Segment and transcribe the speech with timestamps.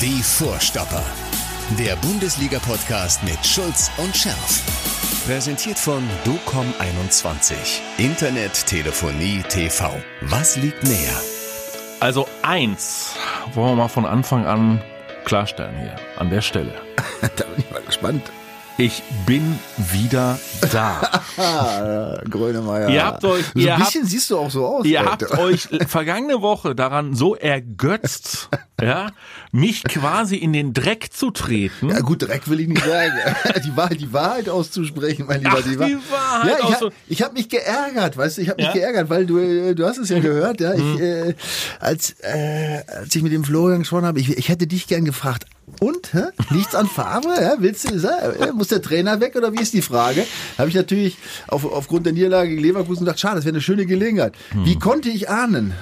[0.00, 1.02] Die Vorstopper.
[1.76, 4.62] Der Bundesliga-Podcast mit Schulz und Scherf.
[5.26, 7.54] Präsentiert von DOCOM21.
[7.98, 9.90] Internet, Telefonie, TV.
[10.20, 11.20] Was liegt näher?
[11.98, 13.16] Also eins
[13.54, 14.80] wollen wir mal von Anfang an
[15.24, 16.74] klarstellen hier an der Stelle.
[17.20, 18.22] da bin ich mal gespannt.
[18.76, 20.38] Ich bin wieder
[20.70, 21.10] da.
[22.30, 22.88] Grönemeyer.
[22.88, 24.86] Ihr habt euch, so ihr ein bisschen habt, siehst du auch so aus.
[24.86, 25.10] Ihr heute.
[25.10, 28.48] habt euch vergangene Woche daran so ergötzt,
[28.80, 29.10] ja,
[29.50, 31.90] mich quasi in den Dreck zu treten.
[31.90, 33.12] Ja gut, Dreck will ich nicht sagen.
[33.64, 35.58] die, Wahrheit, die Wahrheit auszusprechen, mein Lieber.
[35.58, 38.66] Ach, die Wahrheit Ja, ich habe so- hab mich geärgert, weißt du, ich habe mich
[38.66, 38.72] Ja?
[38.72, 41.34] Geärgert, weil du, äh, du hast es ja gehört, ja, ich, äh,
[41.80, 45.46] als, äh, als ich mit dem Florian gesprochen habe, ich, ich hätte dich gern gefragt,
[45.80, 46.22] und, hä?
[46.50, 47.28] liegt's an Farbe?
[47.40, 47.54] Ja?
[47.58, 50.24] Willst du, äh, muss der Trainer weg oder wie ist die Frage?
[50.56, 53.86] Habe ich natürlich auf, aufgrund der Niederlage gegen Leverkusen gedacht, schade, das wäre eine schöne
[53.86, 54.34] Gelegenheit.
[54.54, 54.64] Mhm.
[54.64, 55.74] Wie konnte ich ahnen,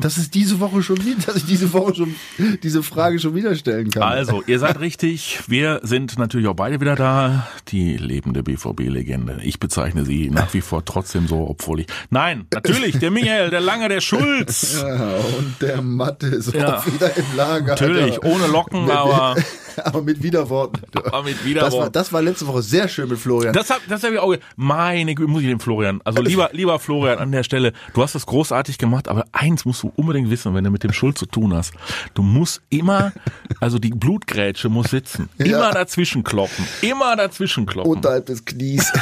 [0.00, 2.14] dass es diese Woche schon wieder, dass ich diese Woche schon
[2.62, 4.02] diese Frage schon wieder stellen kann?
[4.02, 5.40] Also, ihr seid richtig.
[5.46, 7.46] Wir sind natürlich auch beide wieder da.
[7.68, 9.40] Die lebende BVB-Legende.
[9.42, 11.86] Ich bezeichne sie nach wie vor trotzdem so, obwohl ich.
[12.10, 14.80] Nein, natürlich, der Michael, der Lange, der Schulz.
[14.82, 16.78] Ja, und der Mathe ist Ja.
[16.78, 17.66] auch wieder im Lager.
[17.68, 18.24] Natürlich, Alter.
[18.26, 19.36] ohne Locken, aber
[19.84, 20.82] aber mit Widerworten.
[21.04, 21.92] Aber mit Das war, Widerworten.
[21.92, 23.52] das war letzte Woche sehr schön mit Florian.
[23.52, 24.34] Das hab, das hab ich auch.
[24.56, 26.00] Meine Güte, muss ich dem Florian.
[26.04, 27.72] Also lieber, lieber Florian an der Stelle.
[27.94, 30.92] Du hast das großartig gemacht, aber eins musst du unbedingt wissen, wenn du mit dem
[30.92, 31.72] Schuld zu tun hast.
[32.14, 33.12] Du musst immer,
[33.60, 35.28] also die Blutgrätsche muss sitzen.
[35.38, 35.70] Immer Ja.
[35.72, 36.64] dazwischen kloppen.
[36.82, 37.90] Immer dazwischen kloppen.
[37.92, 38.92] Unterhalb des Knies.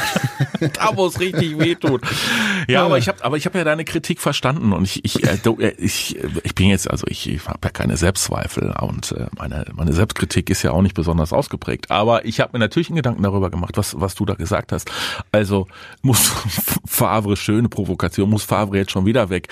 [0.73, 2.01] da wo es richtig wehtut.
[2.67, 5.37] Ja, aber ich habe aber ich habe ja deine Kritik verstanden und ich ich äh,
[5.59, 9.65] äh, ich, äh, ich bin jetzt also ich, ich habe ja keine Selbstzweifel und meine
[9.73, 13.23] meine Selbstkritik ist ja auch nicht besonders ausgeprägt, aber ich habe mir natürlich einen Gedanken
[13.23, 14.91] darüber gemacht, was was du da gesagt hast.
[15.31, 15.67] Also
[16.01, 16.31] muss
[16.85, 19.47] Favre schöne Provokation, muss Favre jetzt schon wieder weg.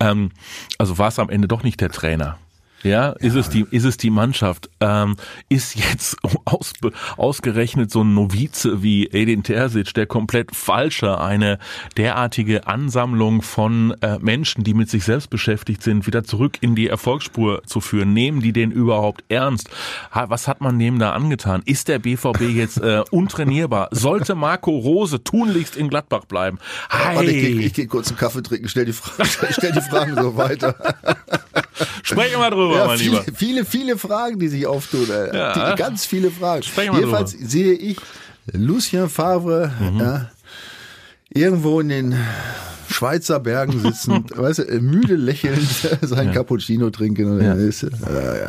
[0.00, 0.30] Ähm,
[0.78, 2.38] also war es am Ende doch nicht der Trainer.
[2.82, 4.68] Ja, ist es die, ist es die Mannschaft?
[4.80, 5.16] Ähm,
[5.48, 6.72] ist jetzt aus,
[7.16, 11.58] ausgerechnet so ein Novize wie Edin Terzic, der komplett falsche, eine
[11.96, 16.88] derartige Ansammlung von äh, Menschen, die mit sich selbst beschäftigt sind, wieder zurück in die
[16.88, 18.12] Erfolgsspur zu führen?
[18.12, 19.70] Nehmen die den überhaupt ernst?
[20.14, 21.62] Ha, was hat man dem da angetan?
[21.64, 23.88] Ist der BVB jetzt äh, untrainierbar?
[23.92, 26.58] Sollte Marco Rose tunlichst in Gladbach bleiben?
[26.90, 29.80] Warte, ich, geh- Hey, ich gehe kurz einen Kaffee trinken, stell die, Frage, stell die
[29.80, 30.74] Fragen so weiter.
[32.02, 33.32] Sprechen wir drüber, Ja, mein viele, Lieber.
[33.36, 35.08] viele, viele Fragen, die sich auftun.
[35.10, 35.70] Äh, Ja.
[35.72, 36.62] die, ganz viele Fragen.
[36.62, 37.96] Sprechen wir Jedenfalls sehe ich
[38.52, 40.00] Lucien Favre Mhm.
[40.00, 40.30] ja,
[41.30, 42.16] irgendwo in den
[42.90, 45.66] Schweizer Bergen sitzen, weißt du, äh, müde lächelnd
[46.02, 47.38] sein Cappuccino trinken.
[47.38, 47.54] Und Ja.
[47.54, 47.90] ist, äh,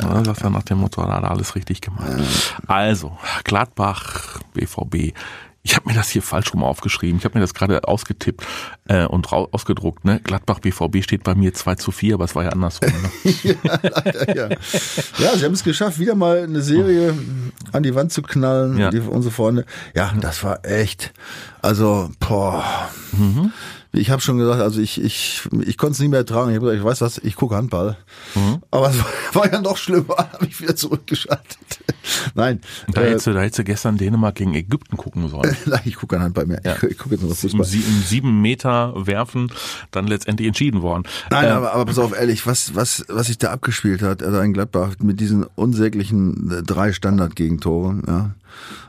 [0.02, 2.10] Ja, sagt er nach dem Motto, hat er alles richtig gemacht.
[2.66, 5.14] Also, Gladbach, BVB.
[5.66, 7.18] Ich habe mir das hier falsch rum aufgeschrieben.
[7.18, 8.44] Ich habe mir das gerade ausgetippt
[8.86, 10.04] äh, und ausgedruckt.
[10.04, 10.20] Ne?
[10.22, 12.92] Gladbach, BVB steht bei mir 2 zu 4, aber es war ja andersrum.
[13.24, 13.34] Ne?
[13.42, 14.48] ja, leider, ja.
[14.50, 17.14] ja, sie haben es geschafft, wieder mal eine Serie
[17.72, 18.90] an die Wand zu knallen, Ja.
[18.90, 19.64] die, unsere Freunde.
[19.94, 21.14] Ja, das war echt,
[21.62, 22.90] also, boah.
[23.12, 23.50] Mhm.
[23.94, 26.50] Ich habe schon gesagt, also ich ich ich konnte es nicht mehr ertragen.
[26.50, 27.96] Ich habe gesagt, ich weiß was, ich gucke Handball.
[28.34, 28.58] Mhm.
[28.70, 29.06] Aber es war,
[29.44, 31.56] war ja noch schlimmer, habe ich wieder zurückgeschaltet.
[32.34, 32.60] Nein,
[32.92, 35.56] Da, äh, hättest du, da hättest du gestern Dänemark gegen Ägypten gucken sollen.
[35.66, 36.60] nein, ich gucke kein Handball mehr.
[36.64, 36.76] Ja.
[36.76, 37.64] Ich, ich gucke jetzt nur noch Fußball.
[37.64, 39.50] sie- Im sieben Meter werfen,
[39.90, 41.04] dann letztendlich entschieden worden.
[41.30, 44.38] Nein, Ähm, aber, aber pass auf, ehrlich, was, was, was sich da abgespielt hat, also
[44.40, 48.30] in Gladbach, mit diesen unsäglichen äh, drei Standardgegentoren, ja.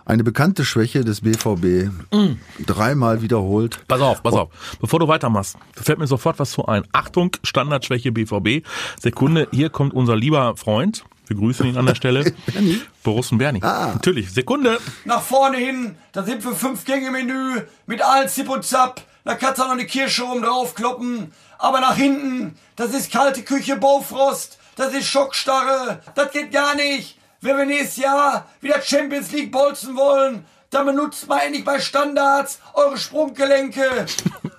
[0.05, 2.35] Eine bekannte Schwäche des BVB, Mm.
[2.67, 3.79] dreimal wiederholt.
[3.87, 4.49] Pass auf, pass auf.
[4.79, 6.83] Bevor du weitermachst, fällt mir sofort was zu ein.
[6.91, 8.65] Achtung, Standardschwäche BVB.
[8.99, 11.03] Sekunde, hier kommt unser lieber Freund.
[11.27, 12.33] Wir grüßen ihn an der Stelle.
[12.45, 12.81] Bernie?
[13.03, 13.63] Borussen Bernie.
[13.63, 13.91] Ah.
[13.93, 14.31] Natürlich.
[14.31, 14.77] Sekunde.
[15.05, 19.01] Nach vorne hin, da sind wir fünf Gänge Menü mit allen Zip und Zap.
[19.23, 21.31] Da kannst du noch eine Kirsche oben drauf kloppen.
[21.57, 24.59] Aber nach hinten, das ist kalte Küche Baufrost.
[24.75, 26.01] Das ist Schockstarre.
[26.13, 27.17] Das geht gar nicht.
[27.41, 32.59] Wenn wir nächstes Jahr wieder Champions League bolzen wollen, dann benutzt mal endlich bei Standards
[32.73, 34.05] eure Sprunggelenke.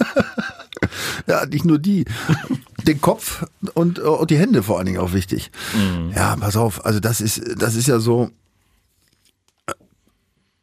[1.26, 2.04] Ja, nicht nur die.
[2.86, 3.44] Den Kopf
[3.74, 5.50] und, äh, und die Hände vor allen Dingen auch wichtig.
[5.74, 6.12] Mhm.
[6.14, 8.30] Ja, pass auf, also das ist, das ist ja so,
[9.66, 9.72] äh,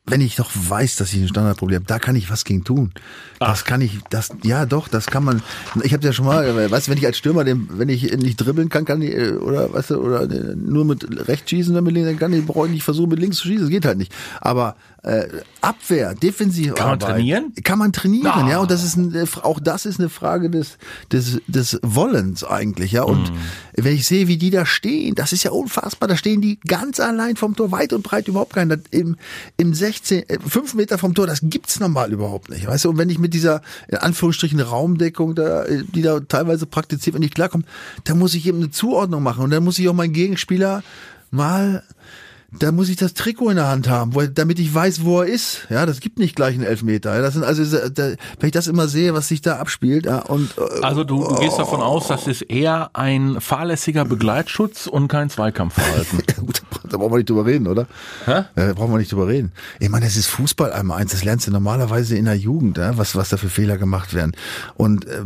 [0.06, 2.92] wenn ich doch weiß, dass ich ein Standardproblem habe, da kann ich was gegen tun.
[3.40, 5.44] Das kann ich, das, ja doch, das kann man.
[5.84, 8.12] Ich habe ja schon mal, äh, weißt du, wenn ich als Stürmer, den, wenn ich
[8.18, 11.94] nicht dribbeln kann, kann ich, oder weißt du, oder nur mit rechts schießen, dann, mit
[11.94, 14.00] links, dann kann ich, brauche ich nicht versuchen, mit links zu schießen, das geht halt
[14.00, 14.14] nicht.
[14.42, 14.76] Aber
[15.08, 15.28] äh,
[15.62, 17.54] Abwehr, defensiv Kann man trainieren?
[17.64, 18.50] Kann man trainieren, Ah.
[18.50, 20.78] ja, und das ist ein, äh, auch das ist eine Frage des,
[21.12, 23.04] des, des Wollens eigentlich, ja.
[23.04, 23.32] Und
[23.76, 26.08] wenn ich sehe, wie die da stehen, das ist ja unfassbar.
[26.08, 28.70] Da stehen die ganz allein vom Tor, weit und breit überhaupt keinen.
[28.70, 29.16] Das Im,
[29.58, 32.68] im 16, äh, fünf Meter vom Tor, das gibt's normal überhaupt nicht.
[32.68, 36.66] Weißt du, und wenn ich mit dieser, in Anführungsstrichen, Raumdeckung, da, äh, die da teilweise
[36.66, 37.64] praktiziert, wenn ich klarkomme,
[38.04, 39.44] dann muss ich eben eine Zuordnung machen.
[39.44, 40.84] Und dann muss ich auch meinen Gegenspieler
[41.32, 41.84] mal
[42.52, 45.28] da muss ich das Trikot in der Hand haben, wo, damit ich weiß, wo er
[45.28, 45.68] ist.
[45.70, 47.14] Ja, das gibt nicht gleich einen Elfmeter.
[47.16, 50.06] Ja, das sind also, da, wenn ich das immer sehe, was sich da abspielt.
[50.06, 54.88] Ja, und äh, also du, du gehst davon aus, das ist eher ein fahrlässiger Begleitschutz
[54.88, 56.24] und kein Zweikampfverhalten.
[56.46, 57.88] Gut, da brauchen wir nicht drüber reden, oder?
[58.26, 58.46] Hä?
[58.56, 59.52] Da brauchen wir nicht drüber reden.
[59.80, 61.12] Ich meine, das ist Fußball einmal eins.
[61.12, 64.32] Das lernst du normalerweise in der Jugend, ja, was was da für Fehler gemacht werden.
[64.76, 65.24] Und äh,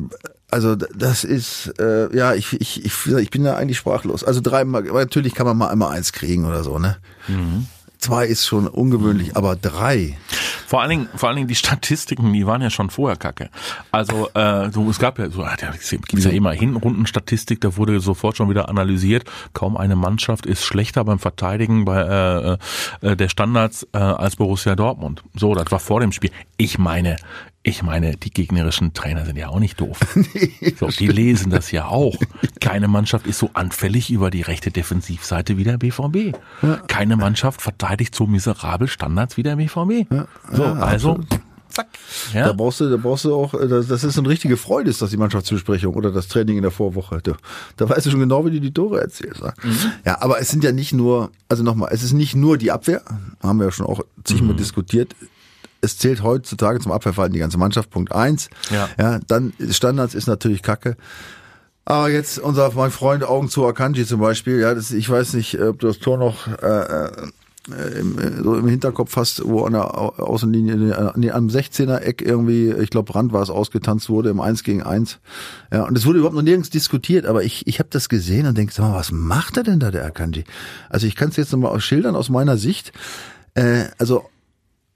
[0.52, 4.24] also das ist, äh, ja, ich, ich, ich, ich bin da eigentlich sprachlos.
[4.24, 6.98] Also dreimal, natürlich kann man mal einmal eins kriegen oder so, ne?
[7.28, 7.68] Mhm.
[7.98, 10.18] Zwei ist schon ungewöhnlich, aber drei.
[10.66, 13.50] Vor allen Dingen, vor allen Dingen die Statistiken, die waren ja schon vorher kacke.
[13.92, 18.38] Also äh, so, es gab ja so, ja, gibt's ja immer Hinrundenstatistik, da wurde sofort
[18.38, 19.26] schon wieder analysiert.
[19.54, 22.58] Kaum eine Mannschaft ist schlechter beim Verteidigen bei
[23.02, 25.24] äh, äh, der Standards äh, als Borussia Dortmund.
[25.36, 26.32] So, das war vor dem Spiel.
[26.58, 27.18] Ich meine,
[27.64, 30.00] ich meine, die gegnerischen Trainer sind ja auch nicht doof.
[30.16, 32.16] nee, so, die lesen das ja auch.
[32.60, 36.36] Keine Mannschaft ist so anfällig über die rechte Defensivseite wie der BVB.
[36.64, 36.78] Ja.
[36.88, 40.12] Keine Mannschaft verteidigt so miserabel Standards wie der BVB.
[40.12, 41.20] Ja, so, ja, also.
[41.70, 41.88] Zack.
[42.34, 42.48] Ja?
[42.48, 45.12] Da brauchst du, da brauchst du auch, äh, das ist eine richtige Freude, ist das
[45.12, 47.22] die Mannschaftsbesprechung oder das Training in der Vorwoche.
[47.24, 47.34] Da,
[47.78, 49.42] da weißt du schon genau, wie du die Tore erzählst.
[49.42, 49.92] Mhm.
[50.04, 53.04] Ja, aber es sind ja nicht nur, also nochmal, es ist nicht nur die Abwehr,
[53.42, 54.58] haben wir ja schon auch zigmal mhm.
[54.58, 55.16] diskutiert
[55.82, 57.90] es zählt heutzutage zum Abwehrverhalten die ganze Mannschaft.
[57.90, 58.50] Punkt eins.
[58.70, 58.90] Ja.
[58.98, 60.96] ja dann Standards ist natürlich Kacke.
[61.86, 65.60] Aber jetzt unser mein Freund Augen zu Akanji zum Beispiel, ja, das, ich weiß nicht,
[65.60, 67.12] ob du das Tor noch äh, äh
[67.68, 72.72] im, äh, so im Hinterkopf hast, wo an der Außenlinie, nee, am 16er Eck irgendwie,
[72.72, 75.20] ich glaube Brand war es, ausgetanzt wurde im 1 gegen 1.
[75.72, 78.58] Ja, und es wurde überhaupt noch nirgends diskutiert, aber ich, ich habe das gesehen und
[78.58, 80.44] denke, sag mal, was macht er denn da, der Akanji?
[80.90, 82.94] Also ich kann es jetzt nochmal schildern aus meiner Sicht.
[83.54, 84.26] Äh, also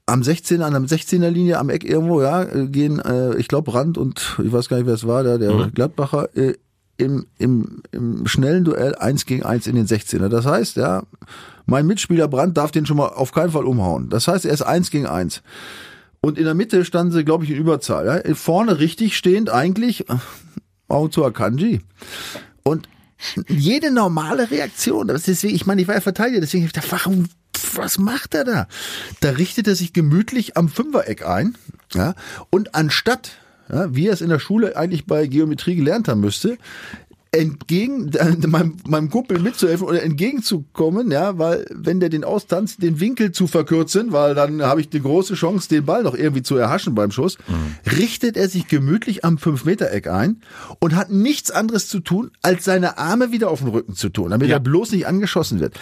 [0.06, 3.98] am 16 an der 16er Linie am Eck irgendwo, ja, gehen, äh, ich glaube Rand
[3.98, 5.74] und ich weiß gar nicht, wer es war, da, der mhm.
[5.74, 6.54] Gladbacher äh,
[6.96, 10.28] im, im, im schnellen Duell eins gegen eins in den 16er.
[10.28, 11.02] Das heißt, ja,
[11.66, 14.08] mein Mitspieler Brandt darf den schon mal auf keinen Fall umhauen.
[14.08, 15.42] Das heißt, er ist eins gegen eins.
[16.20, 18.22] Und in der Mitte standen sie, glaube ich, in Überzahl.
[18.26, 18.34] Ja.
[18.34, 20.06] Vorne richtig stehend eigentlich
[20.88, 21.80] Augen zu Akanji.
[22.62, 22.88] Und
[23.48, 27.26] jede normale Reaktion, das ist, ich meine, ich war ja Verteidiger, deswegen ich dachte, warum
[27.74, 28.68] was macht er da?
[29.20, 31.56] Da richtet er sich gemütlich am Fünfereck ein,
[31.92, 32.14] ja,
[32.50, 33.32] und anstatt,
[33.70, 36.58] ja, wie er es in der Schule eigentlich bei Geometrie gelernt haben müsste,
[37.36, 38.10] entgegen
[38.46, 43.46] meinem, meinem Kumpel mitzuhelfen oder entgegenzukommen, ja, weil wenn der den austanzt, den Winkel zu
[43.46, 47.10] verkürzen, weil dann habe ich die große Chance, den Ball noch irgendwie zu erhaschen beim
[47.10, 47.92] Schuss, mhm.
[47.98, 50.40] richtet er sich gemütlich am 5-Meter-Eck ein
[50.80, 54.30] und hat nichts anderes zu tun, als seine Arme wieder auf den Rücken zu tun,
[54.30, 54.56] damit ja.
[54.56, 55.74] er bloß nicht angeschossen wird.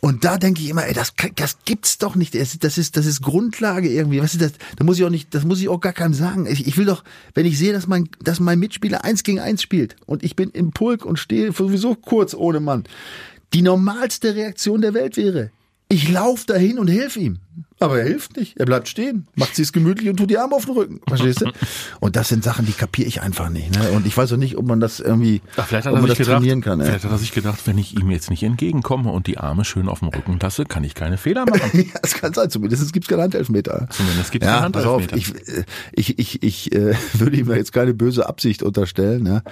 [0.00, 2.34] Und da denke ich immer, ey, das, das gibt's doch nicht.
[2.34, 4.22] Das ist, das ist Grundlage irgendwie.
[4.22, 4.52] Was ist das?
[4.76, 6.46] Da muss ich auch nicht, das muss ich auch gar keinem sagen.
[6.46, 7.04] Ich, ich will doch,
[7.34, 10.50] wenn ich sehe, dass mein, dass mein Mitspieler eins gegen eins spielt und ich bin
[10.50, 12.84] im Pulk und stehe sowieso kurz ohne Mann,
[13.52, 15.50] die normalste Reaktion der Welt wäre,
[15.88, 17.38] ich laufe dahin und helfe ihm.
[17.80, 18.58] Aber er hilft nicht.
[18.58, 21.00] Er bleibt stehen, macht sich's gemütlich und tut die Arme auf den Rücken.
[21.08, 21.50] Verstehst du?
[21.98, 23.74] Und das sind Sachen, die kapiere ich einfach nicht.
[23.74, 23.90] Ne?
[23.92, 26.36] Und ich weiß auch nicht, ob man das irgendwie Ach, vielleicht hat er sich gedacht,
[26.36, 26.80] trainieren kann.
[26.82, 29.88] Vielleicht hat er sich gedacht, wenn ich ihm jetzt nicht entgegenkomme und die Arme schön
[29.88, 31.70] auf dem Rücken lasse, kann ich keine Fehler machen.
[31.72, 32.50] ja, das kann sein.
[32.50, 33.88] Zumindest gibt's keinen Handelfmeter.
[33.90, 35.06] Zumindest gibt's ja, keinen Handelfmeter.
[35.08, 39.22] Pass auf, ich, ich, ich, ich äh, würde ihm jetzt keine böse Absicht unterstellen.
[39.22, 39.42] Ne?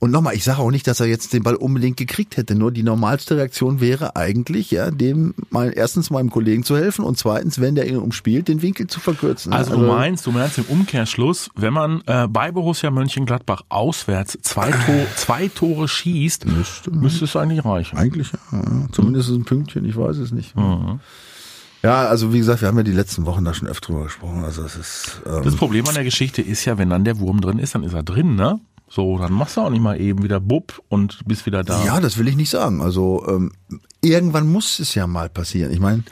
[0.00, 2.54] Und nochmal, ich sage auch nicht, dass er jetzt den Ball unbedingt gekriegt hätte.
[2.54, 7.18] Nur die normalste Reaktion wäre eigentlich, ja, dem mal erstens meinem Kollegen zu helfen und
[7.18, 9.52] zweitens, wenn der ihn umspielt, den Winkel zu verkürzen.
[9.52, 14.38] Also, also du meinst, du meinst im Umkehrschluss, wenn man äh, bei Borussia Mönchengladbach auswärts
[14.42, 17.96] zwei, Tor, zwei Tore schießt, müsste, müsste es eigentlich reichen.
[17.98, 18.62] Eigentlich, ja.
[18.92, 20.56] Zumindest ein Pünktchen, ich weiß es nicht.
[20.56, 21.00] Mhm.
[21.82, 24.44] Ja, also wie gesagt, wir haben ja die letzten Wochen da schon öfter drüber gesprochen.
[24.44, 25.22] Also es ist.
[25.26, 27.84] Ähm das Problem an der Geschichte ist ja, wenn dann der Wurm drin ist, dann
[27.84, 28.60] ist er drin, ne?
[28.90, 31.84] So, dann machst du auch nicht mal eben wieder Bub und bist wieder da.
[31.84, 32.80] Ja, das will ich nicht sagen.
[32.80, 33.52] Also ähm,
[34.00, 35.72] irgendwann muss es ja mal passieren.
[35.72, 36.04] Ich meine,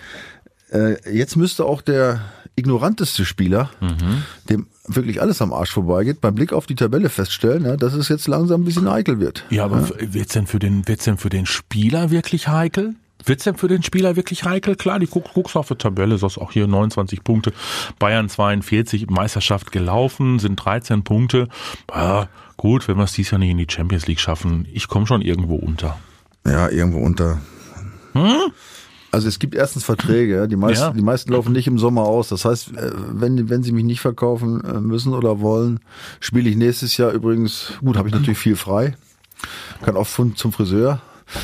[0.71, 2.21] äh, jetzt müsste auch der
[2.57, 4.23] ignoranteste Spieler, mhm.
[4.49, 8.09] dem wirklich alles am Arsch vorbeigeht, beim Blick auf die Tabelle feststellen, ja, dass es
[8.09, 9.45] jetzt langsam ein bisschen heikel wird.
[9.51, 10.15] Ja, aber ja?
[10.15, 12.95] wird's denn für den, wird's denn für den Spieler wirklich heikel?
[13.25, 14.77] Wird's denn für den Spieler wirklich heikel?
[14.77, 17.53] Klar, die guck, guckst auf die Tabelle, sagst auch hier 29 Punkte,
[17.99, 21.49] Bayern 42, Meisterschaft gelaufen, sind 13 Punkte.
[21.93, 25.07] Ja, gut, wenn wir es dieses Jahr nicht in die Champions League schaffen, ich komme
[25.07, 25.99] schon irgendwo unter.
[26.47, 27.41] Ja, irgendwo unter.
[28.13, 28.53] Hm?
[29.17, 30.91] Also es gibt erstens Verträge, die meisten, ja.
[30.91, 32.29] die meisten laufen nicht im Sommer aus.
[32.29, 35.81] Das heißt, äh, wenn, wenn sie mich nicht verkaufen äh, müssen oder wollen,
[36.21, 38.95] spiele ich nächstes Jahr übrigens, gut, habe ich natürlich viel frei,
[39.81, 41.01] kann auch zum Friseur.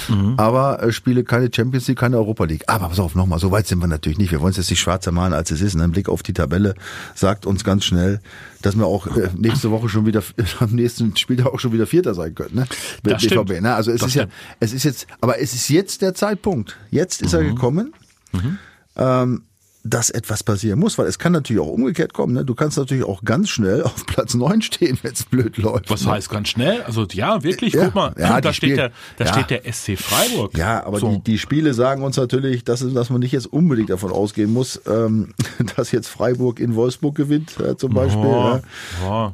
[0.09, 0.35] Mhm.
[0.37, 2.65] aber äh, spiele keine Champions League, keine Europa League.
[2.67, 4.33] Aber pass auf, nochmal, so weit sind wir natürlich nicht.
[4.33, 5.77] Wir wollen es jetzt nicht schwarzer malen, als es ist.
[5.77, 6.75] Ein Blick auf die Tabelle
[7.15, 8.21] sagt uns ganz schnell,
[8.63, 10.23] dass wir auch äh, nächste Woche schon wieder,
[10.61, 12.55] am nächsten Spieltag auch schon wieder Vierter sein können.
[12.55, 12.67] Ne?
[13.03, 13.61] Mit das BVB.
[13.61, 13.75] Ne?
[13.75, 14.33] Also es das ist stimmt.
[14.33, 16.77] ja, es ist jetzt, aber es ist jetzt der Zeitpunkt.
[16.91, 17.39] Jetzt ist mhm.
[17.39, 17.95] er gekommen.
[18.33, 18.59] Mhm.
[18.97, 19.43] Ähm,
[19.85, 22.35] dass etwas passieren muss, weil es kann natürlich auch umgekehrt kommen.
[22.35, 22.45] Ne?
[22.45, 25.91] Du kannst natürlich auch ganz schnell auf Platz neun stehen, wenn es blöd läuft.
[25.91, 26.13] Was ne?
[26.13, 26.83] heißt ganz schnell?
[26.83, 29.33] Also ja, wirklich, ja, guck mal, ja, da, steht der, da ja.
[29.33, 30.57] steht der SC Freiburg.
[30.57, 31.11] Ja, aber so.
[31.11, 34.81] die, die Spiele sagen uns natürlich, dass, dass man nicht jetzt unbedingt davon ausgehen muss,
[34.87, 35.35] ähm,
[35.77, 38.25] dass jetzt Freiburg in Wolfsburg gewinnt, äh, zum Beispiel.
[38.25, 38.61] Oh,
[39.03, 39.33] ja.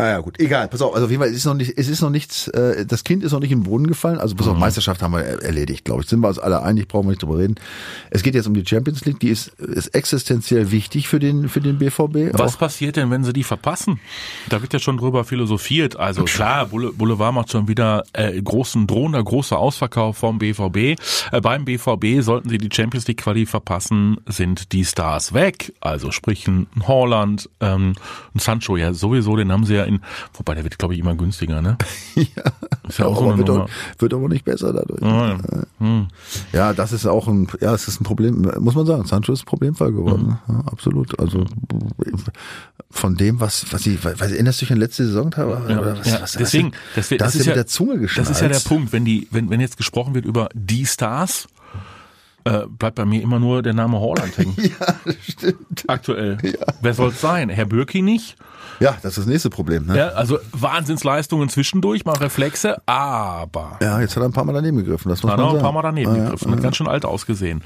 [0.00, 1.88] Ah ja, gut, egal, pass auf, also auf jeden Fall, es ist noch nicht, es
[1.88, 4.46] ist noch nichts, äh, das Kind ist noch nicht in den Brunnen gefallen, also pass
[4.46, 4.60] auf, mhm.
[4.60, 7.38] Meisterschaft haben wir erledigt, glaube ich, sind wir uns alle einig, brauchen wir nicht drüber
[7.38, 7.56] reden.
[8.10, 11.60] Es geht jetzt um die Champions League, die ist, ist existenziell wichtig für den, für
[11.60, 12.32] den BVB.
[12.38, 12.58] Was auch.
[12.60, 13.98] passiert denn, wenn sie die verpassen?
[14.48, 19.24] Da wird ja schon drüber philosophiert, also klar, Boulevard macht schon wieder äh, großen, drohender
[19.24, 20.76] großer Ausverkauf vom BVB.
[21.32, 26.12] Äh, beim BVB sollten sie die Champions League Quali verpassen, sind die Stars weg, also
[26.12, 27.94] sprich ein Holland, ähm,
[28.32, 30.00] ein Sancho ja sowieso, den haben sie ja in,
[30.34, 31.76] wobei der wird, glaube ich, immer günstiger, ne?
[32.14, 32.24] ja,
[32.88, 33.68] ist ja auch aber so wird, auch,
[33.98, 35.02] wird aber nicht besser dadurch.
[35.02, 35.38] Oh, ja.
[35.78, 36.08] Hm.
[36.52, 39.04] ja, das ist auch ein, ja, es ist ein Problem, muss man sagen.
[39.06, 40.38] Sancho ist ein Problemfall geworden.
[40.46, 40.54] Mhm.
[40.54, 41.18] Ja, absolut.
[41.18, 41.44] Also
[42.90, 45.34] von dem, was, was ich, was erinnerst du dich an letzte Saison?
[45.36, 48.28] Ja, oder was, ja, was, deswegen, das, das, das ist ja mit der Zunge geschnallt.
[48.28, 51.48] Das ist ja der Punkt, wenn die, wenn, wenn jetzt gesprochen wird über die Stars,
[52.44, 54.54] äh, bleibt bei mir immer nur der Name Holland hängen.
[54.56, 55.84] ja, stimmt.
[55.86, 56.38] Aktuell.
[56.42, 56.66] Ja.
[56.80, 57.48] Wer soll es sein?
[57.50, 58.36] Herr Bürki nicht?
[58.80, 59.86] Ja, das ist das nächste Problem.
[59.86, 59.96] Ne?
[59.96, 63.78] Ja, also Wahnsinnsleistungen zwischendurch, mal Reflexe, aber.
[63.82, 65.08] Ja, jetzt hat er ein paar Mal daneben gegriffen.
[65.08, 65.56] Das muss hat sagen.
[65.56, 66.48] ein paar Mal daneben ah, gegriffen.
[66.48, 66.62] Ja, hat ja.
[66.62, 67.62] ganz schön alt ausgesehen.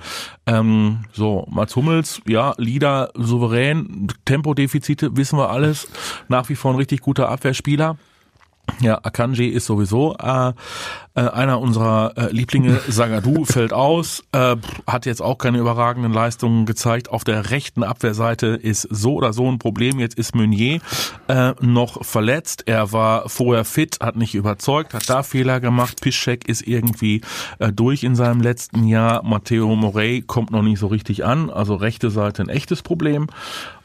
[0.46, 5.88] Ähm, so, Mats Hummels, ja, Lieder souverän, Tempodefizite, wissen wir alles.
[6.28, 7.96] Nach wie vor ein richtig guter Abwehrspieler.
[8.80, 10.52] Ja, Akanji ist sowieso äh,
[11.14, 12.80] äh, einer unserer äh, Lieblinge.
[12.88, 17.10] Sagadu fällt aus, äh, hat jetzt auch keine überragenden Leistungen gezeigt.
[17.10, 19.98] Auf der rechten Abwehrseite ist so oder so ein Problem.
[19.98, 20.80] Jetzt ist Meunier
[21.28, 22.64] äh, noch verletzt.
[22.66, 26.00] Er war vorher fit, hat nicht überzeugt, hat da Fehler gemacht.
[26.00, 27.20] Piszczek ist irgendwie
[27.58, 29.22] äh, durch in seinem letzten Jahr.
[29.22, 31.50] Matteo Morey kommt noch nicht so richtig an.
[31.50, 33.28] Also rechte Seite ein echtes Problem.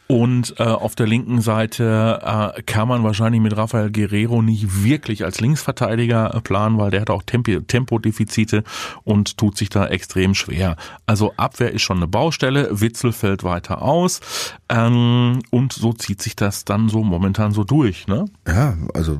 [0.07, 5.25] Und äh, auf der linken Seite äh, kann man wahrscheinlich mit Rafael Guerrero nicht wirklich
[5.25, 8.63] als Linksverteidiger äh, planen, weil der hat auch Tempo Tempodefizite
[9.03, 10.77] und tut sich da extrem schwer.
[11.05, 14.21] Also Abwehr ist schon eine Baustelle, Witzel fällt weiter aus
[14.69, 18.07] ähm, und so zieht sich das dann so momentan so durch.
[18.07, 18.25] Ne?
[18.47, 19.19] Ja, also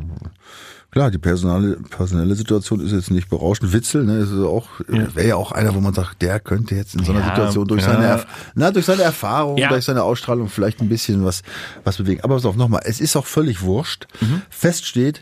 [0.97, 3.71] Klar, die personale, personelle Situation ist jetzt nicht berauschend.
[3.71, 5.15] Witzel, ne, ist auch, ja.
[5.15, 7.67] wäre ja auch einer, wo man sagt, der könnte jetzt in so einer ja, Situation
[7.67, 7.93] durch ja.
[7.93, 8.25] seine,
[8.55, 11.43] na, durch seine Erfahrung, durch seine Ausstrahlung vielleicht ein bisschen was,
[11.83, 12.21] was bewegen.
[12.21, 14.07] Aber pass auf, nochmal, es ist auch völlig wurscht.
[14.21, 14.41] Mhm.
[14.49, 15.21] Fest steht,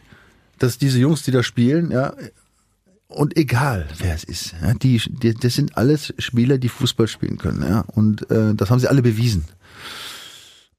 [0.60, 2.14] dass diese Jungs, die da spielen, ja,
[3.10, 7.38] und egal wer es ist, ja, die, die, das sind alles Spieler, die Fußball spielen
[7.38, 9.44] können, ja, und äh, das haben sie alle bewiesen.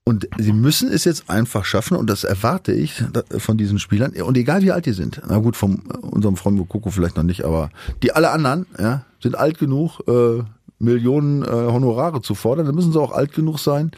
[0.08, 3.02] Und sie müssen es jetzt einfach schaffen, und das erwarte ich
[3.38, 6.90] von diesen Spielern, und egal wie alt die sind, na gut, von unserem Freund Mokoko
[6.90, 7.70] vielleicht noch nicht, aber
[8.04, 10.44] die alle anderen, ja, sind alt genug, äh,
[10.78, 13.90] Millionen äh, Honorare zu fordern, dann müssen sie auch alt genug sein,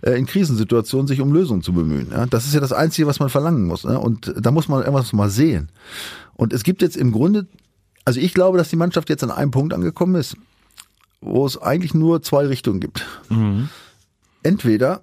[0.00, 2.08] äh, in Krisensituationen sich um Lösungen zu bemühen.
[2.10, 2.24] Ja?
[2.24, 3.84] Das ist ja das Einzige, was man verlangen muss.
[3.84, 3.98] Ne?
[3.98, 5.70] Und da muss man irgendwas mal sehen.
[6.34, 7.46] Und es gibt jetzt im Grunde,
[8.04, 10.36] also ich glaube, dass die Mannschaft jetzt an einem Punkt angekommen ist,
[11.20, 13.04] wo es eigentlich nur zwei Richtungen gibt.
[13.28, 13.68] Mhm.
[14.42, 15.02] Entweder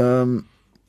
[0.00, 0.44] ähm,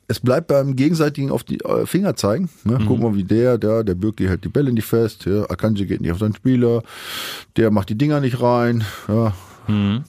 [0.08, 2.50] es bleibt beim gegenseitigen auf die äh, Finger zeigen.
[2.64, 2.78] Ne?
[2.78, 2.86] Mhm.
[2.86, 6.00] Guck mal, wie der, der, der Birki hält die Bälle nicht fest, ja, Akanji geht
[6.00, 6.82] nicht auf seinen Spieler,
[7.56, 9.34] der macht die Dinger nicht rein, ja.
[9.68, 10.04] Mhm.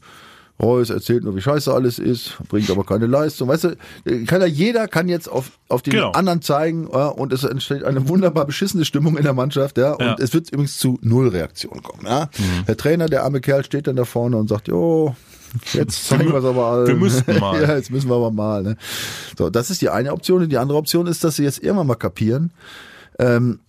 [0.62, 3.48] Reus erzählt nur, wie scheiße alles ist, bringt aber keine Leistung.
[3.48, 3.75] Weißt du,
[4.27, 6.12] kann ja, jeder kann jetzt auf, auf den genau.
[6.12, 9.93] anderen zeigen ja, und es entsteht eine wunderbar beschissene Stimmung in der Mannschaft, ja.
[9.93, 10.15] Und ja.
[10.19, 12.05] es wird übrigens zu Nullreaktion kommen.
[12.05, 12.29] Ja.
[12.38, 12.65] Mhm.
[12.67, 15.15] Der Trainer, der arme Kerl, steht dann da vorne und sagt, jo,
[15.74, 16.88] Jetzt zeigen wir es aber allen.
[16.88, 17.62] Wir müssen mal.
[17.62, 18.63] ja, jetzt müssen wir aber mal.
[18.63, 18.77] Ne?
[19.38, 20.43] So, das ist die eine Option.
[20.43, 22.51] Und die andere Option ist, dass sie jetzt irgendwann mal kapieren,
[23.19, 23.60] ähm,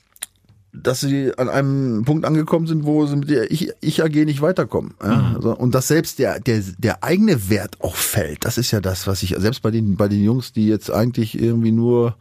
[0.75, 4.43] dass sie an einem Punkt angekommen sind, wo sie mit der ich, ich AG nicht
[4.43, 4.95] weiterkommen.
[5.03, 5.17] Ja?
[5.17, 5.37] Mhm.
[5.37, 8.45] Also, und dass selbst der, der, der eigene Wert auch fällt.
[8.45, 11.41] Das ist ja das, was ich, selbst bei den, bei den Jungs, die jetzt eigentlich
[11.41, 12.17] irgendwie nur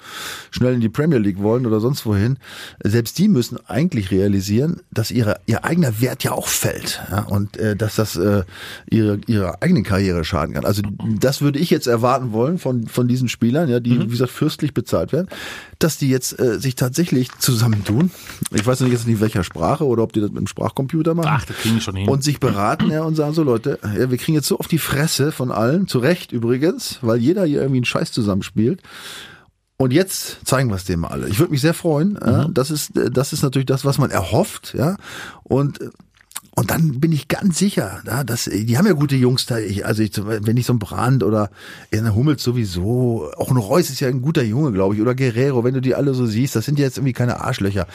[0.52, 2.38] schnell in die Premier League wollen oder sonst wohin,
[2.84, 7.02] selbst die müssen eigentlich realisieren, dass ihre, ihr eigener Wert ja auch fällt.
[7.10, 7.24] Ja?
[7.24, 8.44] Und äh, dass das äh,
[8.90, 10.66] ihre, ihre eigene Karriere schaden kann.
[10.66, 10.84] Also
[11.20, 14.04] das würde ich jetzt erwarten wollen von, von diesen Spielern, ja, die, mhm.
[14.04, 15.28] wie gesagt, fürstlich bezahlt werden,
[15.80, 18.12] dass die jetzt äh, sich tatsächlich zusammentun
[18.52, 21.30] ich weiß nicht jetzt nicht, welcher Sprache oder ob die das mit dem Sprachcomputer machen.
[21.32, 22.10] Ach, das kriegen die schon hin.
[22.10, 24.78] Und sich beraten ja, und sagen so, Leute, ja, wir kriegen jetzt so auf die
[24.78, 28.82] Fresse von allen, zu Recht übrigens, weil jeder hier irgendwie einen Scheiß zusammenspielt.
[29.78, 31.28] Und jetzt zeigen wir es dem alle.
[31.28, 32.18] Ich würde mich sehr freuen.
[32.24, 34.98] Ja, das ist, das ist natürlich das, was man erhofft, ja.
[35.44, 35.90] Und äh,
[36.56, 39.58] und dann bin ich ganz sicher, ja, dass die haben ja gute Jungs da.
[39.58, 41.50] Ich, also ich, wenn ich so ein Brand oder
[41.90, 45.64] in Hummels sowieso, auch ein Reus ist ja ein guter Junge, glaube ich, oder Guerrero,
[45.64, 47.88] wenn du die alle so siehst, das sind ja jetzt irgendwie keine Arschlöcher.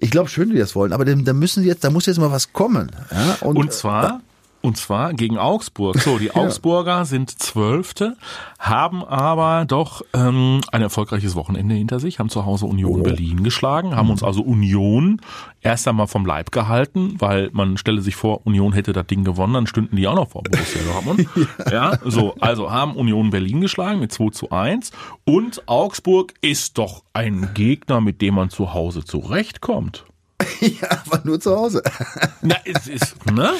[0.00, 2.32] Ich glaube schön, wie die das wollen, aber da müssen jetzt, da muss jetzt mal
[2.32, 2.90] was kommen.
[3.12, 3.36] Ja?
[3.40, 4.22] Und, und zwar
[4.64, 5.98] und zwar gegen Augsburg.
[5.98, 8.16] So, die Augsburger sind Zwölfte,
[8.58, 13.02] haben aber doch ähm, ein erfolgreiches Wochenende hinter sich, haben zu Hause Union oh.
[13.02, 15.20] Berlin geschlagen, haben uns also Union
[15.60, 19.52] erst einmal vom Leib gehalten, weil man stelle sich vor, Union hätte das Ding gewonnen,
[19.52, 21.28] dann stünden die auch noch vor Borussia Dortmund.
[21.70, 21.98] ja.
[22.02, 24.92] so, also haben Union Berlin geschlagen mit 2 zu 1
[25.26, 30.06] und Augsburg ist doch ein Gegner, mit dem man zu Hause zurechtkommt.
[30.60, 31.82] ja, aber nur zu Hause.
[32.42, 33.52] Na, es ist, ne?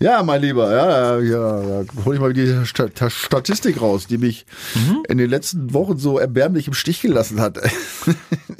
[0.00, 1.84] Ja, mein Lieber, ja, ja, ja.
[2.04, 5.02] hol ich mal die Statistik raus, die mich mhm.
[5.08, 7.58] in den letzten Wochen so erbärmlich im Stich gelassen hat.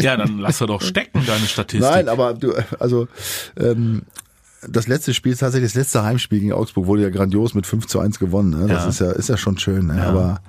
[0.01, 1.91] ja, dann lass er doch stecken, deine Statistik.
[1.91, 3.09] Nein, aber du, also,
[3.57, 4.03] ähm,
[4.69, 7.99] das letzte Spiel, tatsächlich das letzte Heimspiel gegen Augsburg wurde ja grandios mit 5 zu
[7.99, 8.51] 1 gewonnen.
[8.51, 8.69] Ne?
[8.69, 8.89] Das ja.
[8.89, 9.87] ist ja, ist ja schon schön.
[9.87, 9.97] Ne?
[9.97, 10.05] Ja.
[10.05, 10.41] Aber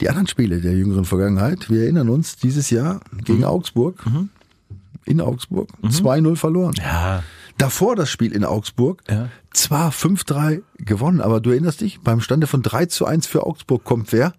[0.00, 3.44] die anderen Spiele der jüngeren Vergangenheit, wir erinnern uns, dieses Jahr gegen mhm.
[3.44, 4.30] Augsburg, mhm
[5.06, 5.88] in Augsburg, mhm.
[5.88, 6.74] 2-0 verloren.
[6.78, 7.22] Ja.
[7.58, 9.28] Davor das Spiel in Augsburg, ja.
[9.52, 13.82] zwar 5-3 gewonnen, aber du erinnerst dich, beim Stande von 3 zu 1 für Augsburg
[13.84, 14.34] kommt wer?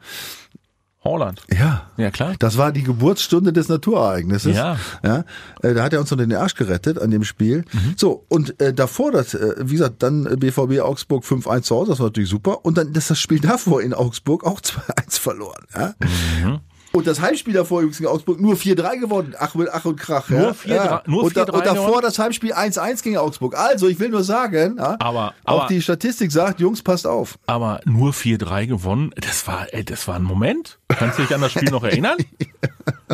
[1.03, 1.41] Holland.
[1.51, 1.89] Ja.
[1.97, 2.35] Ja, klar.
[2.39, 4.55] Das war die Geburtsstunde des Naturereignisses.
[4.55, 4.77] Ja.
[5.03, 5.23] ja.
[5.61, 7.63] Äh, da hat er uns noch den Arsch gerettet an dem Spiel.
[7.71, 7.93] Mhm.
[7.95, 11.99] So, und äh, davor das, äh, wie gesagt, dann BVB Augsburg 5-1 zu Hause, das
[11.99, 12.65] war natürlich super.
[12.65, 15.63] Und dann ist das Spiel davor in Augsburg auch 2-1 verloren.
[15.73, 15.95] Ja.
[16.43, 16.59] Mhm.
[16.97, 19.35] Und das Heimspiel davor übrigens gegen Augsburg nur 4-3 gewonnen.
[19.37, 20.29] Ach, mit Ach und Krach.
[20.29, 21.03] Nur 4-3 ja.
[21.05, 23.55] nur und, da, und davor das Heimspiel 1-1 gegen Augsburg.
[23.55, 27.37] Also, ich will nur sagen, ja, aber, auch aber, die Statistik sagt, Jungs, passt auf.
[27.45, 30.79] Aber nur 4-3 gewonnen, das war, ey, das war ein Moment.
[30.87, 32.17] Kannst du dich an das Spiel noch erinnern?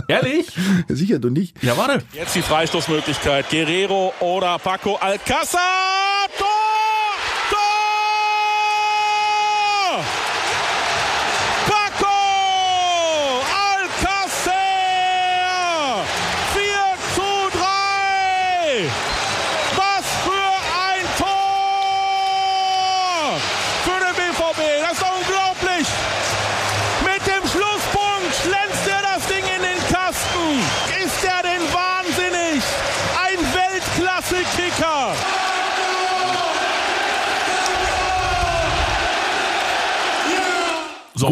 [0.08, 0.48] Ehrlich?
[0.88, 1.62] Sicher, du nicht.
[1.62, 2.04] Ja, warte.
[2.14, 3.50] Jetzt die Freistoßmöglichkeit.
[3.50, 6.03] Guerrero oder Paco Alcázar.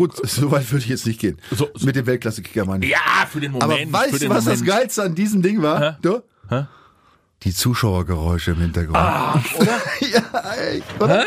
[0.02, 1.38] Gut, so weit würde ich jetzt nicht gehen.
[1.52, 1.86] So, so.
[1.86, 2.92] Mit dem Weltklasse-Kicker meine ich.
[2.92, 2.98] Ja,
[3.30, 3.94] für den Moment.
[3.94, 4.62] Aber weißt du, was Moment.
[4.62, 5.80] das Geilste an diesem Ding war?
[5.80, 5.98] Hä?
[6.02, 6.22] Du?
[6.50, 6.66] Hä?
[7.44, 8.98] Die Zuschauergeräusche im Hintergrund.
[8.98, 9.80] Ah, oder?
[10.12, 11.20] ja, ey, oder?
[11.20, 11.26] Hä?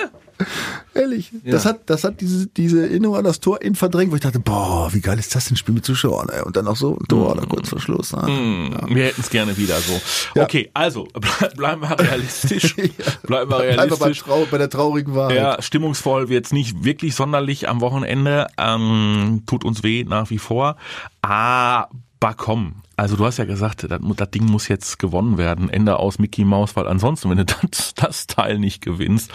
[0.95, 1.53] Ehrlich, ja.
[1.53, 4.39] das hat, das hat diese, diese Erinnerung an das Tor in verdrängt, wo ich dachte,
[4.39, 6.43] boah, wie geil ist das denn, Spiel mit Zuschauern, ey.
[6.43, 7.41] Und dann auch so ein Tor, mm.
[7.41, 8.13] da kurz vor Schluss.
[8.13, 8.23] Ne?
[8.23, 8.73] Mm.
[8.73, 8.95] Ja.
[8.95, 10.01] Wir hätten es gerne wieder so.
[10.37, 10.45] Ja.
[10.45, 11.09] Okay, also,
[11.57, 12.77] bleiben wir realistisch.
[13.27, 14.23] Bleiben wir realistisch.
[14.23, 15.37] Bleiben wir bei, bei, der traurigen Wahrheit.
[15.37, 18.47] Ja, stimmungsvoll wird's nicht wirklich sonderlich am Wochenende.
[18.57, 20.77] Ähm, tut uns weh nach wie vor.
[21.23, 21.89] Aber
[22.37, 25.69] komm, also du hast ja gesagt, das, das, Ding muss jetzt gewonnen werden.
[25.69, 29.31] Ende aus Mickey Mouse, weil ansonsten, wenn du das, das Teil nicht gewinnst,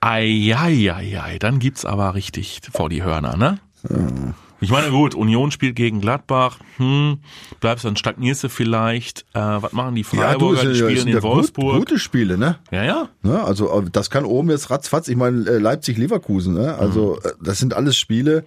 [0.00, 3.58] Eieiei, dann gibt's aber richtig vor die Hörner, ne?
[3.88, 4.34] Ja.
[4.60, 7.18] Ich meine, gut, Union spielt gegen Gladbach, hm,
[7.60, 9.26] bleibst dann stagnierst du vielleicht.
[9.34, 10.56] Äh, was machen die Freiburger?
[10.56, 11.72] Ja, du, die spielen in Wolfsburg.
[11.72, 12.56] Gut, gute Spiele, ne?
[12.70, 13.08] Ja, ja.
[13.24, 15.08] ja also äh, das kann oben jetzt ratzfatz.
[15.08, 16.76] Ich meine, äh, Leipzig-Leverkusen, ne?
[16.76, 17.44] Also mhm.
[17.44, 18.44] das sind alles Spiele.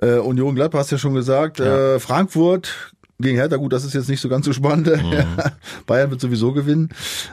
[0.00, 1.58] Äh, Union Gladbach hast du ja schon gesagt.
[1.58, 1.96] Ja.
[1.96, 4.86] Äh, Frankfurt gegen Hertha, gut, das ist jetzt nicht so ganz so spannend.
[4.86, 5.24] Mhm.
[5.86, 6.90] Bayern wird sowieso gewinnen.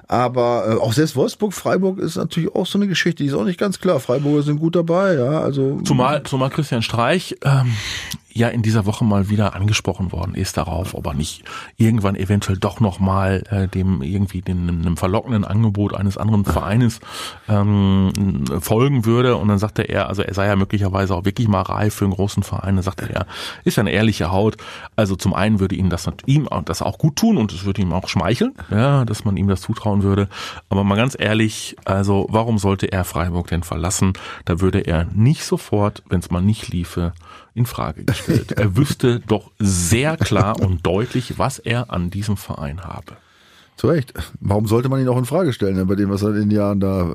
[0.07, 3.43] Aber äh, auch selbst Wolfsburg, Freiburg ist natürlich auch so eine Geschichte, die ist auch
[3.43, 3.99] nicht ganz klar.
[3.99, 5.41] Freiburger sind gut dabei, ja.
[5.41, 7.71] Also zumal, zumal Christian Streich ähm,
[8.35, 11.43] ja in dieser Woche mal wieder angesprochen worden ist darauf, ob er nicht
[11.77, 16.99] irgendwann eventuell doch noch mal äh, dem irgendwie dem, einem verlockenden Angebot eines anderen Vereines
[17.47, 18.11] ähm,
[18.59, 19.37] folgen würde.
[19.37, 22.13] Und dann sagte er, also er sei ja möglicherweise auch wirklich mal reif für einen
[22.13, 22.75] großen Verein.
[22.75, 23.25] Dann sagte er,
[23.63, 24.57] ist ja eine ehrliche Haut.
[24.97, 27.93] Also zum einen würde ihm das ihm das auch gut tun und es würde ihm
[27.93, 30.27] auch schmeicheln, ja, dass man ihm das zutrauen würde.
[30.69, 34.11] Aber mal ganz ehrlich, also warum sollte er Freiburg denn verlassen?
[34.43, 37.13] Da würde er nicht sofort, wenn es mal nicht liefe,
[37.55, 38.51] in Frage gestellt.
[38.51, 43.17] er wüsste doch sehr klar und deutlich, was er an diesem Verein habe.
[43.77, 44.13] Zu Recht.
[44.39, 46.79] Warum sollte man ihn auch in Frage stellen, bei dem, was er in den Jahren
[46.79, 47.09] da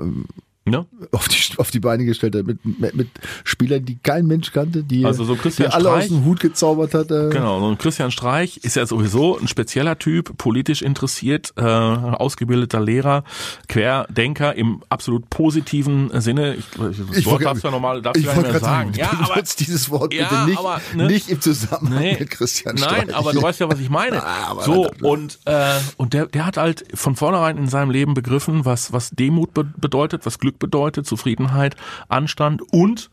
[0.66, 0.86] ähm, Ne?
[1.12, 3.08] auf die, auf die Beine gestellt hat, mit, mit, mit
[3.44, 6.02] Spielern, die kein Mensch kannte, die, Also so Christian die alle Streich.
[6.04, 7.10] aus dem Hut gezaubert hat.
[7.10, 7.30] Äh.
[7.30, 12.78] Genau, so ein Christian Streich ist ja sowieso ein spezieller Typ, politisch interessiert, äh, ausgebildeter
[12.80, 13.24] Lehrer,
[13.68, 16.54] Querdenker im absolut positiven Sinne.
[16.56, 18.92] Ich, das Wort wollte- darfst du ja normal, darfst ich ja nicht mehr sagen.
[18.94, 21.06] Ja, aber benutzt dieses Wort Ja, bitte nicht, aber, ne?
[21.06, 23.14] nicht im Zusammenhang Nee, mit Christian Nein, Streich.
[23.16, 24.20] aber du weißt ja, was ich meine.
[24.30, 28.64] Ah, so, und, äh, und der, der hat halt von vornherein in seinem Leben begriffen,
[28.64, 31.76] was, was Demut be bedeutet, was Glück bedeutet, Zufriedenheit,
[32.08, 33.10] Anstand und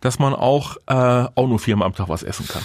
[0.00, 0.92] dass man auch, äh,
[1.34, 2.62] auch nur viermal am Tag was essen kann.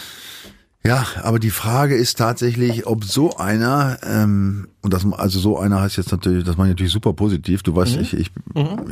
[0.83, 5.81] Ja, aber die Frage ist tatsächlich, ob so einer, ähm, und das, also so einer
[5.81, 7.75] heißt jetzt natürlich, das meine ich natürlich super positiv, du Mhm.
[7.75, 8.31] weißt, ich, ich,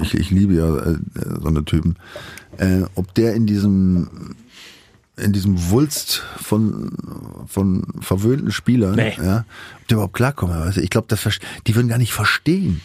[0.01, 0.97] ich, ich liebe ja äh,
[1.39, 1.97] so eine Typen,
[2.57, 4.35] äh, ob der in diesem
[5.15, 6.93] in diesem Wulst von
[7.45, 9.13] von verwöhnten Spielern, Nee.
[9.23, 9.45] ja,
[9.81, 10.55] ob der überhaupt klarkommen.
[10.55, 11.27] Also ich glaube, das
[11.67, 12.81] die würden gar nicht verstehen,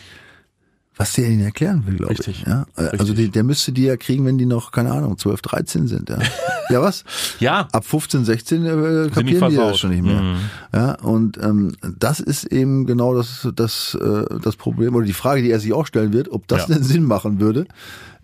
[0.99, 2.43] was der ihnen erklären will, glaube ich.
[2.43, 2.67] Ja?
[2.75, 3.17] Also Richtig.
[3.17, 6.11] die, der müsste die ja kriegen, wenn die noch keine Ahnung 12, 13 sind.
[6.11, 6.19] Ja,
[6.71, 7.05] ja was?
[7.39, 7.69] Ja.
[7.73, 10.21] Ab 15, 16 äh, kapieren die, das schon nicht mehr.
[10.21, 10.37] Mhm.
[10.75, 15.43] Ja, und ähm, das ist eben genau das, das, äh, das Problem oder die Frage,
[15.43, 16.75] die er sich auch stellen wird, ob das Ja.
[16.75, 17.67] denn Sinn machen würde,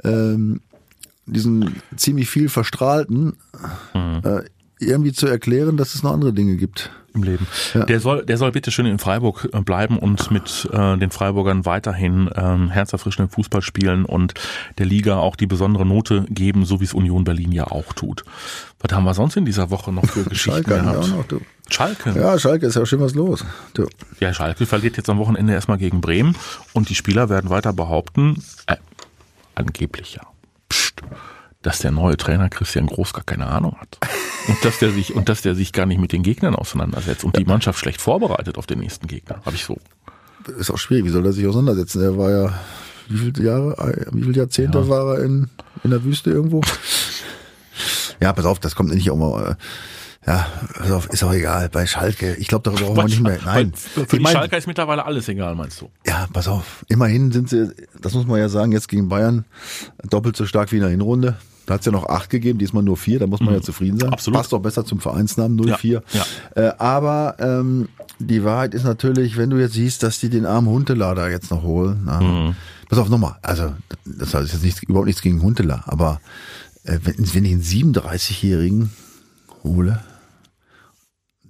[0.03, 0.61] ähm,
[1.27, 3.37] diesen ziemlich viel verstrahlten
[3.95, 4.21] Mhm.
[4.25, 4.41] äh,
[4.87, 6.91] irgendwie zu erklären, dass es noch andere Dinge gibt.
[7.15, 7.47] im Leben.
[7.75, 7.85] Ja.
[7.85, 11.65] Der soll, der soll bitte schön in Freiburg äh, bleiben und mit äh, den Freiburgern
[11.65, 14.35] weiterhin ähm, herzerfrischenden Fußball spielen und
[14.79, 18.25] der Liga auch die besondere Note geben, so wie es Union Berlin ja auch tut.
[18.81, 20.99] Was haben wir sonst in dieser Woche noch für Geschichten Schalke, gehabt?
[20.99, 21.41] auch noch, du.
[21.71, 22.11] Schalke.
[22.19, 23.45] ja, Schalke ist ja schön was los.
[23.75, 23.87] Du.
[24.21, 26.35] Ja, Schalke verliert jetzt am Wochenende erstmal gegen Bremen
[26.73, 28.77] und die Spieler werden weiter behaupten, äh,
[29.55, 30.23] angeblich ja,
[31.65, 33.99] dass der neue Trainer Christian Groß gar keine Ahnung hat.
[34.47, 37.37] Und dass der sich, und dass der sich gar nicht mit den Gegnern auseinandersetzt und
[37.37, 39.41] die Mannschaft schlecht vorbereitet auf den nächsten Gegner.
[39.45, 39.79] Habe ich so.
[40.59, 42.03] Ist auch schwierig, wie soll er sich auseinandersetzen?
[42.03, 42.59] Er war ja,
[43.09, 44.89] wie viele Jahre, wie viele Jahrzehnte Ja.
[44.89, 45.49] war er in,
[45.83, 46.61] in der Wüste irgendwo?
[48.21, 49.53] Ja, pass auf, das kommt nicht auch mal.
[49.53, 49.55] äh,
[50.31, 50.47] Ja,
[50.79, 51.69] pass auf, ist auch egal.
[51.71, 53.39] Bei Schalke, ich glaube, darüber brauchen wir nicht mehr.
[53.45, 55.91] Nein, Für Ich die mein- Schalker ist mittlerweile alles egal, meinst du?
[56.07, 56.85] Ja, pass auf.
[56.89, 59.45] Immerhin sind sie, das muss man ja sagen, jetzt gegen Bayern
[60.09, 61.37] doppelt so stark wie in der Hinrunde.
[61.67, 63.99] Da hat es ja noch acht gegeben, diesmal nur vier, da muss man ja zufrieden
[63.99, 64.09] sein.
[64.09, 64.13] Mhm.
[64.15, 64.39] Absolut.
[64.39, 66.03] Passt doch besser zum Vereinsnamen, 0-4.
[66.13, 70.45] Ja, Äh, aber ähm, die Wahrheit ist natürlich, wenn du jetzt siehst, dass die den
[70.47, 72.03] armen Huntelaar jetzt noch holen.
[72.05, 72.57] Na, Mhm.
[72.89, 73.73] Pass auf, nochmal, also
[74.05, 76.21] das heißt jetzt nichts, überhaupt nichts gegen Huntelaar, aber
[76.85, 78.91] äh, wenn, wenn ich einen 37-Jährigen
[79.65, 80.01] hole,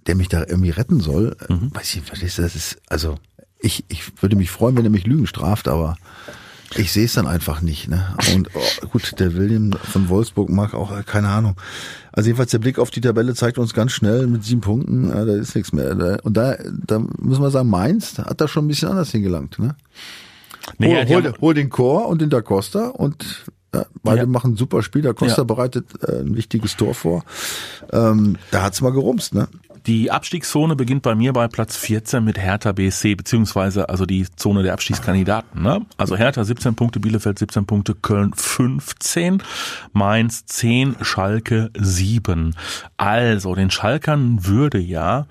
[0.07, 1.75] der mich da irgendwie retten soll, äh, Mhm.
[1.75, 3.17] weiß ich, verstehst du, das ist, also
[3.59, 5.97] ich, ich würde mich freuen, wenn er mich Lügen straft, aber
[6.77, 7.89] ich sehe es dann einfach nicht.
[7.89, 8.15] Ne?
[8.35, 11.57] Und oh, gut, der William von Wolfsburg mag auch, äh, keine Ahnung.
[12.13, 15.27] Also jedenfalls der Blick auf die Tabelle zeigt uns ganz schnell mit sieben Punkten, äh,
[15.27, 15.95] da ist nichts mehr.
[15.95, 19.59] Da- Und da, da müssen wir sagen, Mainz hat da schon ein bisschen anders hingelangt.
[19.59, 19.77] Ne?
[20.79, 24.27] Nee, hol, ja, hol, hol den Chor und den Da Costa und ja, beide Ja.
[24.27, 25.03] machen ein super Spiel.
[25.03, 25.45] Da Costa Ja.
[25.45, 27.25] bereitet äh, ein wichtiges Tor vor.
[27.93, 29.49] Ähm, da hat's mal gerumst, ne?
[29.87, 34.63] Die Abstiegszone beginnt bei mir bei Platz 14 mit Hertha BSC, beziehungsweise also die Zone
[34.63, 35.63] der Abstiegskandidaten.
[35.63, 35.85] Ne?
[35.99, 39.43] Also Hertha 17 Punkte, Bielefeld 17 Punkte, Köln 15,
[39.93, 42.57] Mainz 10, Schalke 7.
[42.97, 45.27] Also den Schalkern würde ja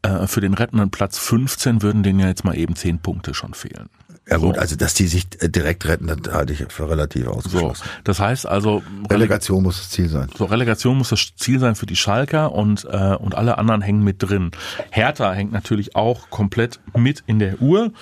[0.00, 3.52] äh, für den rettenden Platz 15 würden denen ja jetzt mal eben 10 Punkte schon
[3.52, 3.90] fehlen.
[4.30, 7.30] Ja gut, also dass die sich äh, direkt retten, das halte ich für relativ So,
[7.32, 7.82] ausgeschlossen.
[8.04, 10.28] das heißt also Relegation muss das Ziel sein.
[10.38, 14.04] So, Relegation muss das Ziel sein für die Schalker und, äh, und alle anderen hängen
[14.04, 14.52] mit drin.
[14.90, 17.92] Hertha hängt natürlich auch komplett mit in der Uhr.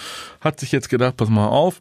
[0.40, 1.80] Hat sich jetzt gedacht, pass mal auf,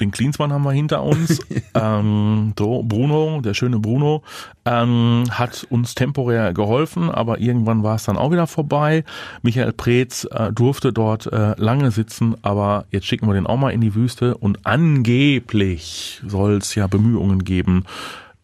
[0.00, 1.40] den Klinsmann haben wir hinter uns.
[1.74, 4.22] ähm, so, Bruno, der schöne Bruno,
[4.64, 9.04] ähm, hat uns temporär geholfen, aber irgendwann war es dann auch wieder vorbei.
[9.42, 13.70] Michael Preetz äh, durfte dort äh, lange sitzen, aber jetzt schicken wir den auch mal
[13.70, 17.84] in die Wüste und angeblich soll es ja Bemühungen geben,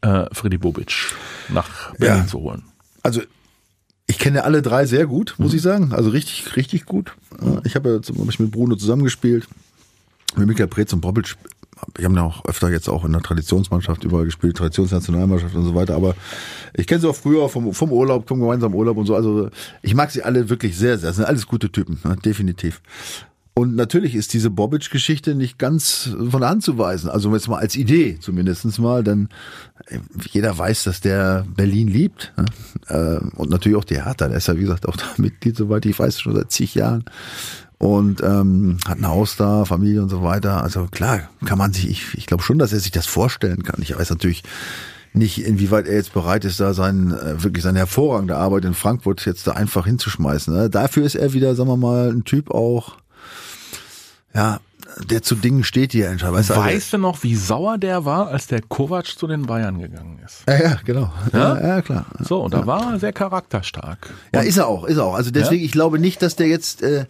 [0.01, 1.15] äh, Freddy Bobic
[1.49, 2.27] nach Berlin Ja.
[2.27, 2.63] zu holen.
[3.03, 3.21] Also
[4.07, 5.93] ich kenne alle drei sehr gut, muss ich sagen.
[5.93, 7.15] Also richtig, richtig gut.
[7.65, 9.49] Ich habe ja zum Beispiel mit Bruno zusammengespielt,
[10.37, 11.37] mit Michael Preetz und Bobic.
[11.99, 15.75] Ich habe ja auch öfter jetzt auch in der Traditionsmannschaft überall gespielt, Traditionsnationalmannschaft und so
[15.75, 15.95] weiter.
[15.95, 16.15] Aber
[16.75, 19.15] ich kenne sie auch früher vom, vom Urlaub, vom gemeinsamen Urlaub und so.
[19.15, 19.51] Also
[19.83, 21.11] ich mag sie alle wirklich sehr, sehr.
[21.11, 22.17] Das sind alles gute Typen, ne?
[22.25, 22.81] definitiv.
[23.57, 27.09] Und natürlich ist diese Bobic-Geschichte nicht ganz von der Hand zu weisen.
[27.09, 29.29] Also jetzt mal als Idee zumindestens mal, denn
[29.87, 29.99] äh,
[30.33, 32.33] jeder weiß, dass der Berlin liebt.
[32.37, 32.47] Ne?
[32.89, 34.27] Äh, Und natürlich auch die Hertha.
[34.27, 37.05] Der ist ja, wie gesagt, auch da Mitglied, soweit ich weiß, schon seit zig Jahren.
[37.85, 40.63] Und ähm, hat ein Haus da, Familie und so weiter.
[40.63, 43.83] Also klar, kann man sich, ich, ich glaube schon, dass er sich das vorstellen kann.
[43.83, 44.43] Ich weiß natürlich
[45.13, 49.27] nicht, inwieweit er jetzt bereit ist, da sein, äh, wirklich seine hervorragende Arbeit in Frankfurt
[49.27, 50.55] jetzt da einfach hinzuschmeißen.
[50.55, 50.71] Ne?
[50.71, 52.97] Dafür ist er wieder, sagen wir mal, ein Typ auch,
[54.35, 54.61] ja,
[55.11, 56.37] der zu Dingen steht, die er entscheidet.
[56.37, 59.43] Weißt, du, also- Weißt du noch, wie sauer der war, als der Kovac zu den
[59.43, 60.43] Bayern gegangen ist?
[60.49, 61.13] ja, ja, genau.
[61.35, 61.61] Ja?
[61.61, 62.07] Ja, ja klar.
[62.21, 64.11] So, und da war er sehr charakterstark.
[64.35, 65.15] Ja, ist er auch, ist er auch.
[65.17, 67.05] Also deswegen, ich glaube nicht, dass der jetzt äh,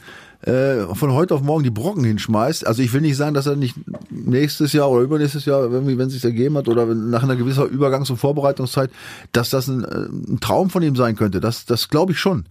[0.46, 2.66] äh, von heute auf morgen die Brocken hinschmeißt.
[2.66, 3.74] Also ich will nicht sagen, dass er nicht
[4.11, 7.64] nächstes Jahr oder übernächstes Jahr, irgendwie, wenn es sich ergeben hat, oder nach einer gewissen
[7.64, 8.90] Übergangs- und Vorbereitungszeit,
[9.33, 11.40] dass das ein, äh, ein Traum von ihm sein könnte.
[11.40, 12.44] Das, das glaube ich schon.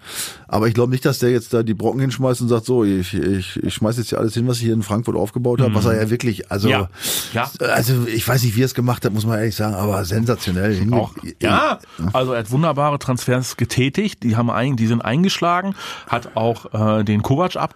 [0.48, 3.14] Aber ich glaube nicht, dass der jetzt da die Brocken hinschmeißt und sagt, so, ich,
[3.14, 5.86] ich, ich schmeiß jetzt hier alles hin, was ich hier in Frankfurt aufgebaut habe, was
[5.86, 6.90] er ja wirklich, also, Ja.
[7.34, 7.50] Ja.
[7.60, 10.74] also ich weiß nicht, wie er es gemacht hat, muss man ehrlich sagen, aber sensationell.
[10.92, 11.80] Auch, ja,
[12.12, 15.76] also er hat wunderbare Transfers getätigt, die haben ein, die sind eingeschlagen,
[16.08, 17.22] hat auch äh, den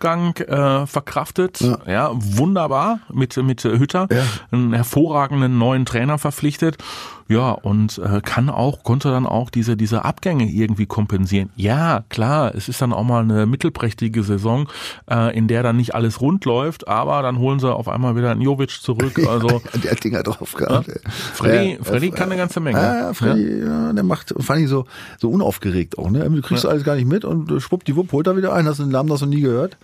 [0.07, 2.11] Kovac-Abgang äh, verkraftet, ja.
[2.13, 4.23] wunderbar mit mit Hütter, Ja.
[4.51, 6.77] einen hervorragenden neuen Trainer verpflichtet,
[7.27, 11.49] ja und äh, kann auch konnte dann auch diese diese Abgänge irgendwie kompensieren.
[11.55, 14.67] Ja, klar, es ist dann auch mal eine mittelprächtige Saison,
[15.09, 18.31] äh, in der dann nicht alles rund läuft, aber dann holen sie auf einmal wieder
[18.31, 20.89] einen Jovic zurück, also der hat Dinger drauf gehabt.
[21.33, 22.79] Freddy, Ja, Freddy äh, kann eine ganze Menge.
[22.79, 23.93] Ja, Freddy, ja.
[23.93, 24.85] der macht, fand ich so,
[25.19, 26.29] so unaufgeregt auch, ne?
[26.29, 28.89] Du kriegst alles gar nicht mit und äh, schwuppdiwupp holt er wieder ein, hast den
[28.89, 29.77] Namen noch so nie gehört.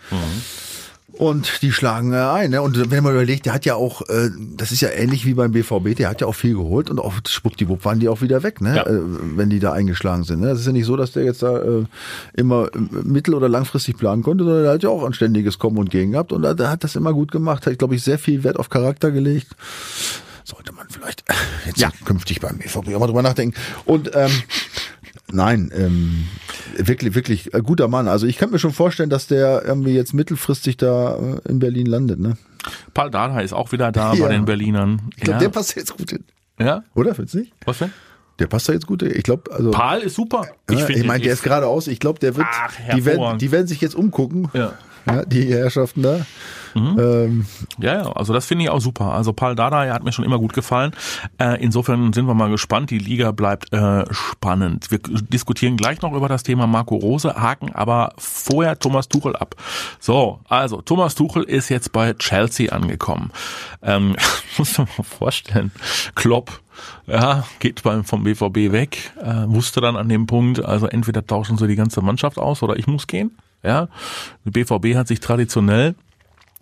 [1.15, 2.61] Und die schlagen äh, ein, ne?
[2.63, 5.51] Und wenn man überlegt, der hat ja auch, äh, das ist ja ähnlich wie beim
[5.51, 8.61] BVB, der hat ja auch viel geholt und auch schwuppdiwupp waren die auch wieder weg,
[8.61, 8.77] ne?
[8.77, 8.83] Ja.
[8.87, 8.99] Äh,
[9.35, 10.41] wenn die da eingeschlagen sind.
[10.41, 10.47] Ne?
[10.47, 11.85] Das ist ja nicht so, dass der jetzt da äh,
[12.33, 15.77] immer äh, mittel- oder langfristig planen konnte, sondern der hat ja auch ein ständiges Kommen
[15.77, 18.17] und Gehen gehabt und da, der hat das immer gut gemacht, hat, glaube ich, sehr
[18.17, 19.49] viel Wert auf Charakter gelegt
[20.45, 21.23] sollte man vielleicht
[21.65, 21.89] jetzt Ja.
[22.03, 23.57] künftig beim BVB auch mal drüber nachdenken.
[23.85, 24.29] Und ähm,
[25.31, 26.25] nein, ähm,
[26.77, 28.07] wirklich, wirklich äh, guter Mann.
[28.07, 31.85] Also ich kann mir schon vorstellen, dass der irgendwie jetzt mittelfristig da äh, in Berlin
[31.85, 32.19] landet.
[32.19, 32.37] Ne?
[32.93, 34.25] Paul Dardai ist auch wieder da Ja.
[34.25, 35.01] bei den Berlinern.
[35.15, 35.39] Ich glaube, ja.
[35.39, 36.23] der passt jetzt gut hin.
[36.59, 36.83] ja?
[36.95, 37.53] Oder, findest du nicht?
[37.65, 37.91] Was denn?
[38.39, 39.11] Der passt da jetzt gut hin.
[39.15, 39.71] Ich glaube, also...
[39.71, 40.47] Paul ist super.
[40.69, 41.87] Ich, find, ich meine, der ist geradeaus.
[41.87, 42.47] Ich glaube, der wird.
[42.49, 44.49] Ach, die, werden, die werden sich jetzt umgucken.
[44.53, 44.73] Ja.
[45.05, 46.25] Ja, die Herrschaften da.
[46.75, 47.45] Ähm,
[47.79, 49.13] Ja, ja, also das finde ich auch super.
[49.13, 50.91] Also Paul Dardai hat mir schon immer gut gefallen.
[51.37, 52.89] Äh, insofern sind wir mal gespannt.
[52.89, 54.89] Die Liga bleibt äh, spannend.
[54.91, 59.55] Wir diskutieren gleich noch über das Thema Marco Rose, Haken, aber vorher Thomas Tuchel ab.
[59.99, 63.31] So, also Thomas Tuchel ist jetzt bei Chelsea angekommen.
[63.81, 64.15] Ähm,
[64.57, 65.71] muss man mal vorstellen.
[66.15, 66.61] Klopp
[67.07, 71.57] ja, geht beim, vom BVB weg, äh, wusste dann an dem Punkt, also entweder tauschen
[71.57, 73.37] sie die ganze Mannschaft aus oder ich muss gehen.
[73.63, 73.87] Ja,
[74.45, 75.95] der BVB hat sich traditionell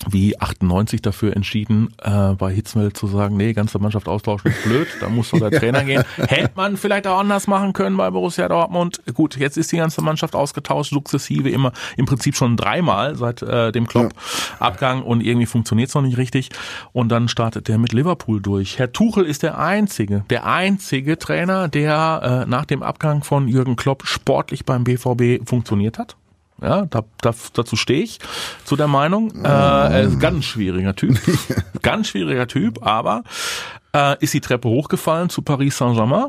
[0.10, 4.88] wie 98 dafür entschieden, äh, bei Hitzfeld zu sagen, nee, ganze Mannschaft austauschen ist blöd,
[5.00, 6.04] da muss doch der Trainer gehen.
[6.18, 9.02] Hätte man vielleicht auch anders machen können bei Borussia Dortmund.
[9.14, 13.72] Gut, jetzt ist die ganze Mannschaft ausgetauscht, sukzessive immer, im Prinzip schon dreimal seit äh,
[13.72, 16.50] dem Klopp-Abgang und irgendwie funktioniert es noch nicht richtig.
[16.94, 18.80] Und dann startet der mit Liverpool durch.
[18.80, 23.76] Herr Tuchel ist der einzige, der einzige Trainer, der äh, nach dem Abgang von Jürgen
[23.76, 26.16] Klopp sportlich beim BVB funktioniert hat.
[26.62, 28.20] Ja, da, da, dazu stehe ich
[28.64, 29.32] zu der Meinung.
[29.44, 31.20] Äh, er ist ein ganz schwieriger Typ.
[31.82, 33.24] ganz schwieriger Typ, aber
[33.94, 36.28] äh, ist die Treppe hochgefallen zu Paris Saint-Germain.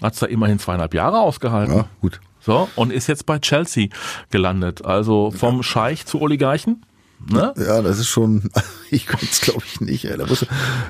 [0.00, 1.76] Hat's da immerhin zweieinhalb Jahre ausgehalten.
[1.76, 2.20] ja, gut.
[2.40, 3.88] So, und ist jetzt bei Chelsea
[4.30, 4.84] gelandet.
[4.84, 6.84] Also vom Scheich zu Oligarchen.
[7.30, 7.54] Ne?
[7.56, 8.50] Ja, das ist schon,
[8.90, 10.04] ich könnte es glaube ich nicht.
[10.04, 10.16] Ey.
[10.16, 10.46] Da, musst du,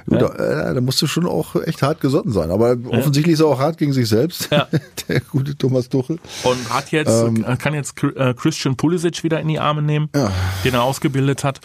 [0.08, 2.50] gut, da, da musst du schon auch echt hart gesotten sein.
[2.50, 4.68] Aber offensichtlich ist er auch hart gegen sich selbst, Ja.
[5.08, 6.18] der gute Thomas Tuchel.
[6.44, 7.12] Und hat jetzt,
[7.58, 10.08] kann jetzt äh, Christian Pulisic wieder in die Arme nehmen,
[10.64, 11.60] den er ausgebildet hat.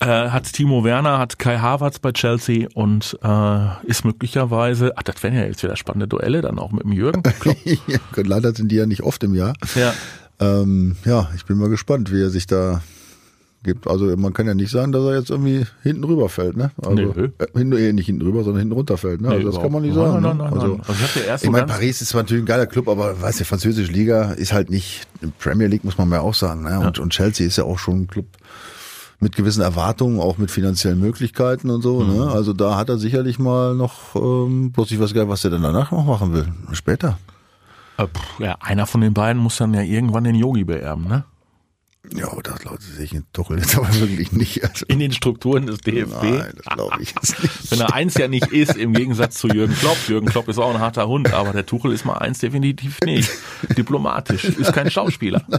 [0.00, 5.22] Äh, hat Timo Werner, hat Kai Havertz bei Chelsea und äh, ist möglicherweise, ach, das
[5.22, 7.22] wären ja jetzt wieder spannende Duelle, dann auch mit dem Jürgen.
[7.86, 9.54] Ja, leider sind die ja nicht oft im Jahr.
[9.74, 9.92] ja.
[10.40, 12.82] Ähm, ja, ich bin mal gespannt, wie er sich da
[13.64, 13.88] gibt.
[13.88, 16.70] Also man kann ja nicht sagen, dass er jetzt irgendwie hinten rüber fällt, ne?
[16.80, 17.30] Also Nö.
[17.38, 19.28] äh, hinten, eh, nicht hinten rüber, sondern hinten runter fällt, ne?
[19.28, 20.22] Nee, also das kann man nicht sagen.
[20.22, 20.28] Nein, ne?
[20.28, 20.80] nein, nein, also, nein.
[20.86, 23.20] Also ich ja erst ich so meine, Paris ist zwar natürlich ein geiler Club, aber
[23.20, 25.08] weißt du, französische Liga ist halt nicht
[25.40, 26.62] Premier League, muss man mal auch sagen.
[26.62, 26.78] Ne?
[26.78, 28.26] Und, und Chelsea ist ja auch schon ein Club
[29.20, 32.00] mit gewissen Erwartungen, auch mit finanziellen Möglichkeiten und so.
[32.00, 32.16] Mhm.
[32.16, 32.30] Ne?
[32.30, 35.50] Also da hat er sicherlich mal noch, ähm, bloß ich weiß gar nicht, was er
[35.50, 36.46] dann danach noch machen will.
[36.72, 37.18] Später.
[37.96, 38.06] Äh,
[38.38, 41.24] ja, einer von den beiden muss dann ja irgendwann den Yogi beerben, ne?
[42.12, 44.62] Ja, aber das Leute sehe ich in Tuchel jetzt aber wirklich nicht.
[44.62, 46.22] Also, In den Strukturen des DFB.
[46.22, 47.70] nein, das glaube ich jetzt nicht.
[47.70, 49.96] Wenn er eins ja nicht ist, im Gegensatz zu Jürgen Klopp.
[50.06, 53.30] Jürgen Klopp ist auch ein harter Hund, aber der Tuchel ist mal eins definitiv nicht.
[53.76, 54.44] Diplomatisch.
[54.44, 55.44] Ist kein Schauspieler.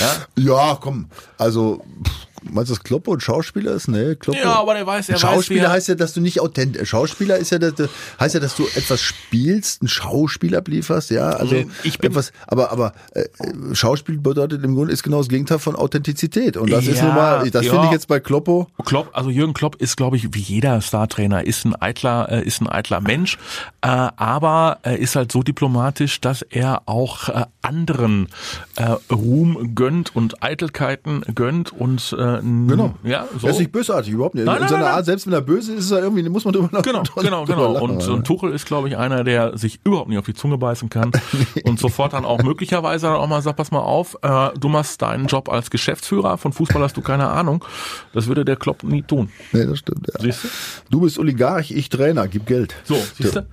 [0.00, 3.88] Ja, Ja, komm, also pff, meinst du, dass Klopp und Schauspieler ist?
[3.88, 4.36] Nee, Klopp.
[4.36, 6.88] ja aber der weiß, er weiß, Schauspieler er, heißt ja, dass du nicht authentisch.
[6.88, 7.74] Schauspieler ist ja, dass,
[8.20, 11.30] heißt ja, dass du etwas spielst, einen Schauspiel ablieferst, ja.
[11.30, 13.24] Also Ich bin- etwas, aber aber äh,
[13.72, 16.56] Schauspiel bedeutet im Grunde ist genau das Gegenteil von Authentizität.
[16.56, 17.72] Und das ist Ja, nun mal, das ja.
[17.72, 18.68] finde ich jetzt bei Kloppo.
[18.84, 22.60] Klopp, also Jürgen Klopp ist, glaube ich, wie jeder Startrainer, ist ein eitler, äh, ist
[22.60, 23.36] ein eitler Mensch,
[23.82, 28.28] äh, aber er ist halt so diplomatisch, dass er auch äh, anderen
[28.76, 32.94] äh, Ruhm gönnt und Eitelkeiten gönnt und äh, Genau.
[33.02, 33.46] Ja, so.
[33.46, 34.44] Er ist nicht bösartig, überhaupt nicht.
[34.44, 36.68] Nein, In seiner Art, selbst wenn er böse ist, ist er irgendwie, muss man drüber
[36.70, 36.82] lachen.
[36.82, 37.72] Genau, genau, genau.
[37.72, 40.58] lachen, Und, und Tuchel ist, glaube ich, einer, der sich überhaupt nicht auf die Zunge
[40.58, 41.12] beißen kann
[41.64, 45.02] und sofort dann auch möglicherweise dann auch mal sagt, pass mal auf, äh, du machst
[45.02, 47.64] deinen Job als Geschäftsführer, von Fußball hast du keine Ahnung.
[48.12, 49.30] Das würde der Klopp nie tun.
[49.52, 50.06] Nee, das stimmt.
[50.08, 50.20] Ja.
[50.20, 50.48] Siehst du?
[50.90, 52.74] Du bist Oligarch, ich Trainer, gib Geld.
[52.84, 53.46] So, siehst du?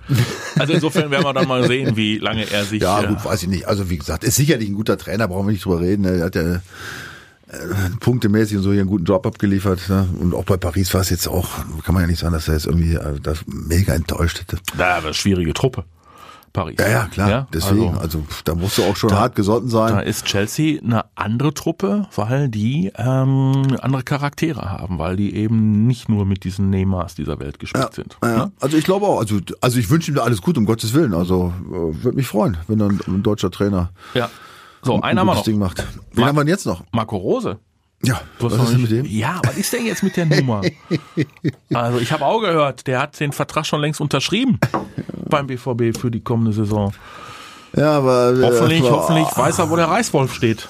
[0.58, 2.82] Also insofern werden wir dann mal sehen, wie lange er sich...
[2.82, 3.68] Ja, äh, gut, weiß ich nicht.
[3.68, 6.04] Also wie gesagt, ist sicherlich ein guter Trainer, brauchen wir nicht drüber reden.
[6.04, 6.60] Er hat ja
[7.48, 7.56] äh,
[8.00, 9.88] punktemäßig und so hier einen guten Job abgeliefert.
[9.88, 10.08] Ne?
[10.20, 11.48] Und auch bei Paris war es jetzt auch,
[11.84, 14.58] kann man ja nicht sagen, dass er jetzt irgendwie äh, das mega enttäuscht hätte.
[14.76, 15.84] Da war schwierige Truppe.
[16.52, 16.76] Paris.
[16.80, 17.28] Ja, ja, klar.
[17.28, 20.06] Ja, Deswegen, also- also, da musst du auch schon hart gesotten Da sein.
[20.06, 26.08] ist Chelsea eine andere Truppe, weil die ähm, andere Charaktere haben, weil die eben nicht
[26.08, 28.16] nur mit diesen Neymars dieser Welt gespielt sind.
[28.24, 28.52] Ja, Ne?
[28.58, 31.12] also ich glaube auch, also, also ich wünsche ihm da alles gut, um Gottes Willen.
[31.12, 34.30] Also äh, würde mich freuen, wenn dann ein deutscher Trainer Ja.
[34.82, 35.42] So, ein einen haben wir noch.
[35.44, 35.78] Ding macht.
[36.12, 36.84] Wen Ma- haben wir denn jetzt noch?
[36.92, 37.58] Marco Rose.
[38.02, 39.06] Ja, was ist denn mit dem?
[39.06, 40.60] Ja, was ist denn jetzt mit der Nummer?
[41.74, 44.58] also ich habe auch gehört, der hat den Vertrag schon längst unterschrieben
[45.28, 46.92] beim BVB für die kommende Saison.
[47.74, 50.66] Ja, aber äh, Hoffentlich, aber- hoffentlich weiß er, wo der Reißwolf steht.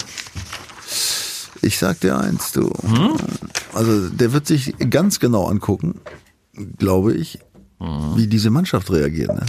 [1.63, 2.71] Ich sag dir eins, du.
[2.83, 3.17] Hm?
[3.75, 6.01] Also der wird sich ganz genau angucken,
[6.79, 7.39] glaube ich,
[7.81, 8.17] Hm.
[8.17, 9.35] wie diese Mannschaft reagiert.
[9.35, 9.45] Ne?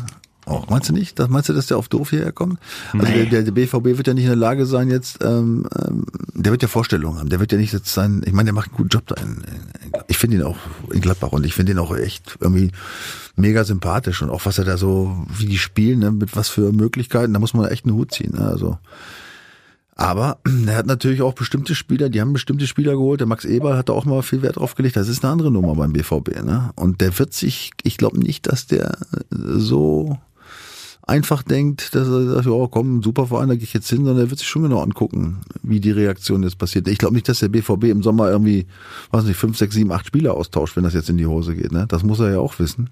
[0.47, 1.19] Auch meinst du nicht?
[1.19, 2.59] Das, meinst du, dass der auf doof hierher kommt?
[2.93, 3.25] Also Nee.
[3.25, 5.19] der, der, BVB wird ja nicht in der Lage sein jetzt.
[5.21, 7.29] Ähm, ähm, der wird ja Vorstellungen haben.
[7.29, 8.21] Der wird ja nicht jetzt sein.
[8.25, 9.15] Ich meine, der macht einen guten Job da.
[9.15, 10.57] In, in, ich finde ihn auch
[10.93, 12.71] in Gladbach und ich finde ihn auch echt irgendwie
[13.35, 16.71] mega sympathisch und auch was er da so, wie die spielen, ne, mit was für
[16.71, 17.33] Möglichkeiten.
[17.33, 18.33] Da muss man echt einen Hut ziehen.
[18.33, 18.47] Ne?
[18.47, 18.77] Also
[19.97, 23.19] aber er hat natürlich auch bestimmte Spieler, die haben bestimmte Spieler geholt.
[23.19, 24.95] Der Max Eber hat da auch mal viel Wert drauf gelegt.
[24.95, 26.43] Das ist eine andere Nummer beim BVB.
[26.45, 26.71] Ne?
[26.75, 28.97] Und der wird sich, ich glaube nicht, dass der
[29.31, 30.17] so
[31.07, 34.25] einfach denkt, dass er sagt, oh komm, super Verein, da gehe ich jetzt hin, sondern
[34.25, 36.87] er wird sich schon genau angucken, wie die Reaktion jetzt passiert.
[36.87, 38.67] Ich glaube nicht, dass der BVB im Sommer irgendwie,
[39.11, 41.71] weiß nicht, fünf, sechs, sieben, acht Spieler austauscht, wenn das jetzt in die Hose geht.
[41.71, 41.85] Ne?
[41.87, 42.89] Das muss er ja auch wissen.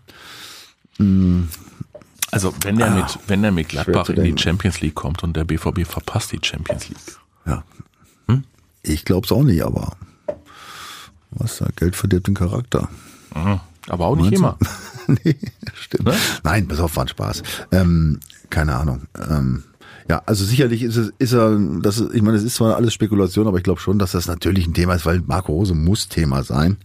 [2.31, 4.41] Also wenn der mit, wenn der mit Gladbach in die.
[4.41, 6.97] Champions League kommt und der BVB verpasst die Champions League.
[7.45, 7.63] Ja.
[8.81, 9.97] Ich glaube es auch nicht, aber
[11.31, 12.87] was da Geld verdirbt den Charakter.
[13.87, 14.57] Aber auch nicht immer.
[15.07, 15.35] nee,
[15.73, 16.05] stimmt.
[16.05, 16.13] Ne?
[16.43, 17.43] Nein, pass auf, war ein Spaß.
[17.71, 18.19] Ähm,
[18.49, 19.03] keine Ahnung.
[19.29, 19.63] Ähm,
[20.07, 22.93] ja, also sicherlich ist es, ist er, das ist, ich meine, es ist zwar alles
[22.93, 26.09] Spekulation, aber ich glaube schon, dass das natürlich ein Thema ist, weil Marco Rose muss
[26.09, 26.77] Thema sein.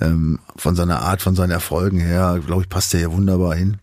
[0.00, 3.78] Ähm, von seiner Art, von seinen Erfolgen her, glaube ich, passt er ja wunderbar hin.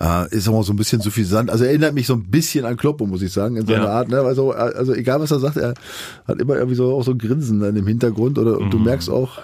[0.00, 1.50] Äh, ist auch so ein bisschen suffisant.
[1.50, 3.90] Also er erinnert mich so ein bisschen an Kloppo, muss ich sagen, in seiner Ja.
[3.90, 4.08] Art.
[4.08, 4.20] Ne?
[4.20, 5.74] Also, also egal was er sagt, er
[6.26, 9.10] hat immer irgendwie so auch so ein Grinsen dann im Hintergrund oder und du merkst
[9.10, 9.38] auch,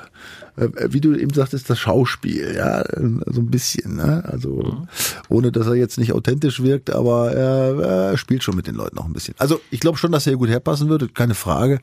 [0.56, 4.22] wie du eben sagtest, das Schauspiel, ja, so ein bisschen, ne?
[4.26, 4.86] Also
[5.28, 8.98] ohne dass er jetzt nicht authentisch wirkt, aber er, er spielt schon mit den Leuten
[8.98, 9.34] auch ein bisschen.
[9.38, 11.80] Also ich glaube schon, dass er hier gut herpassen würde, keine Frage.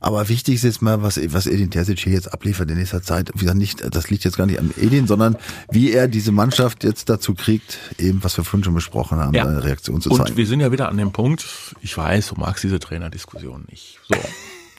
[0.00, 3.30] Aber wichtig ist jetzt mal, was, was Edin Terzic hier jetzt abliefert in nächster Zeit.
[3.34, 5.36] Wie gesagt, nicht, das liegt jetzt gar nicht an Edin, sondern
[5.70, 9.46] wie er diese Mannschaft jetzt dazu kriegt, eben was wir vorhin schon besprochen haben, Ja.
[9.46, 10.36] eine Reaktion zu Und zeigen.
[10.36, 11.46] wir sind ja wieder an dem Punkt,
[11.80, 13.98] ich weiß, du magst diese Trainerdiskussion nicht.
[14.08, 14.16] So.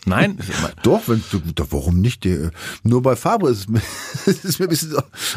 [0.05, 0.39] Nein,
[0.81, 2.27] Doch, wenn doch, warum nicht?
[2.83, 3.81] Nur bei Fabre ist es mir,
[4.25, 4.95] es ist mir ein bisschen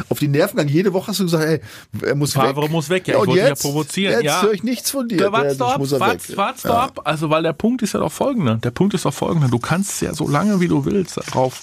[0.09, 0.74] auf die Nerven gegangen.
[0.74, 1.61] Jede Woche hast du gesagt, ey,
[2.03, 2.70] er muss Favre weg.
[2.70, 3.07] muss weg.
[3.07, 4.12] Ja, ich und wollte ihn ja jetzt, provozieren.
[4.14, 4.42] Jetzt Ja.
[4.42, 5.18] höre ich nichts von dir.
[5.20, 6.37] Ja, warte Der- doch, muss er warte, weg.
[6.38, 7.00] warte doch ab.
[7.05, 8.57] Also, weil der Punkt ist ja doch folgender.
[8.57, 9.48] Der Punkt ist doch folgender.
[9.48, 11.61] Du kannst ja so lange wie du willst darauf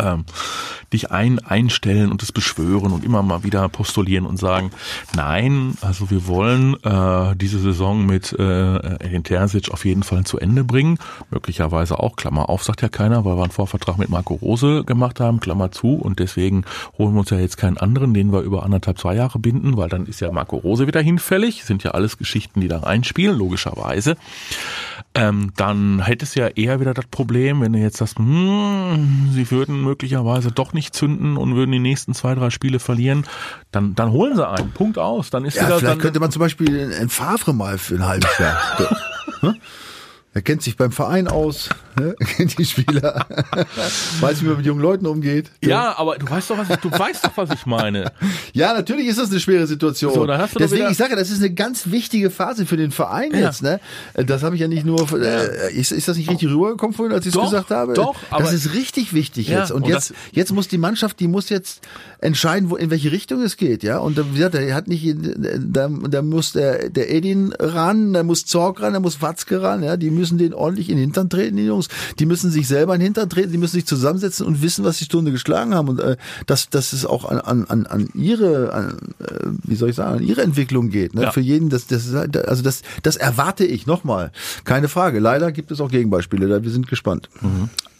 [0.00, 0.24] ähm,
[0.92, 4.70] dich ein, einstellen und es beschwören und immer mal wieder postulieren und sagen,
[5.14, 10.38] nein, also wir wollen äh, diese Saison mit äh, Edin Terzic auf jeden Fall zu
[10.38, 10.98] Ende bringen.
[11.30, 15.20] Möglicherweise auch, Klammer auf, sagt ja keiner, weil wir einen Vorvertrag mit Marco Rose gemacht
[15.20, 15.94] haben, Klammer zu.
[15.94, 16.64] Und deswegen
[16.96, 19.88] holen wir uns ja jetzt keinen anderen, den wir über anderthalb, zwei Jahre binden, weil
[19.88, 24.16] dann ist ja Marco Rose wieder hinfällig, sind ja alles Geschichten, die da reinspielen, logischerweise.
[25.14, 29.50] Ähm, dann hättest du ja eher wieder das Problem, wenn du jetzt sagst, hm, sie
[29.50, 33.24] würden möglicherweise doch nicht zünden und würden die nächsten zwei, drei Spiele verlieren,
[33.72, 34.70] dann, dann holen sie einen.
[34.72, 35.30] Punkt aus.
[35.30, 38.06] Dann ist Ja, wieder vielleicht dann, könnte man zum Beispiel ein Favre mal für ein
[38.06, 38.58] halbes Jahr.
[40.34, 42.14] Er kennt sich beim Verein aus, ne?
[42.20, 43.26] er kennt die Spieler,
[44.20, 45.50] weiß, wie man mit jungen Leuten umgeht.
[45.64, 48.12] Ja, aber du weißt doch, was ich, du weißt doch, was ich meine.
[48.52, 50.12] Ja, natürlich ist das eine schwere Situation.
[50.14, 52.90] So, dann hast du Deswegen, ich sage, das ist eine ganz wichtige Phase für den
[52.90, 53.38] Verein Ja.
[53.46, 53.62] jetzt.
[53.62, 53.78] Ne?
[54.14, 55.00] Das habe ich ja nicht nur.
[55.12, 57.94] Äh, ist, ist das nicht richtig rübergekommen vorhin, als ich es gesagt habe?
[57.94, 59.70] doch, aber- das ist richtig wichtig Ja, jetzt.
[59.70, 61.80] Und, und jetzt, jetzt muss die Mannschaft, die muss jetzt
[62.20, 63.82] entscheiden, wo, in welche Richtung es geht.
[63.82, 68.22] Ja, und wie gesagt, er hat nicht, da, da muss der, der Edin ran, da
[68.24, 69.82] muss Zorg ran, da muss Watzke ran.
[69.84, 71.88] Ja, die müssen den ordentlich in den Hintern treten, die Jungs.
[72.18, 74.98] Die müssen sich selber in den Hintern treten, die müssen sich zusammensetzen und wissen, was
[74.98, 75.88] die Stunde geschlagen haben.
[75.88, 79.90] Und äh, dass, dass es auch an, an, an, an ihre, an, äh, wie soll
[79.90, 81.14] ich sagen, an ihre Entwicklung geht.
[81.14, 81.22] Ne?
[81.22, 81.32] Ja.
[81.32, 84.32] Für jeden, das, das, also das, das erwarte ich nochmal.
[84.64, 85.18] Keine Frage.
[85.18, 87.28] Leider gibt es auch Gegenbeispiele, da wir sind gespannt.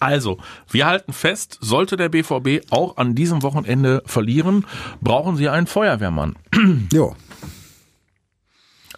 [0.00, 0.38] Also,
[0.70, 4.64] wir halten fest, sollte der BVB auch an diesem Wochenende verlieren,
[5.00, 6.36] brauchen sie einen Feuerwehrmann.
[6.92, 7.10] Ja.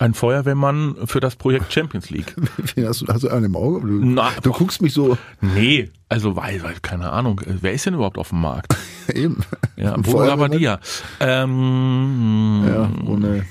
[0.01, 2.35] Ein Feuerwehrmann für das Projekt Champions League.
[2.75, 3.81] Wen hast du, hast du einen im Auge?
[3.87, 7.85] Du, Na, du guckst mich so Nee, also weil, weil, keine Ahnung, äh, wer ist
[7.85, 8.75] denn überhaupt auf dem Markt?
[9.15, 9.37] eben.
[9.77, 10.25] Ja, Bruno?
[10.25, 10.81] Labbadia.
[11.21, 13.45] Ähm, Ja, ohne.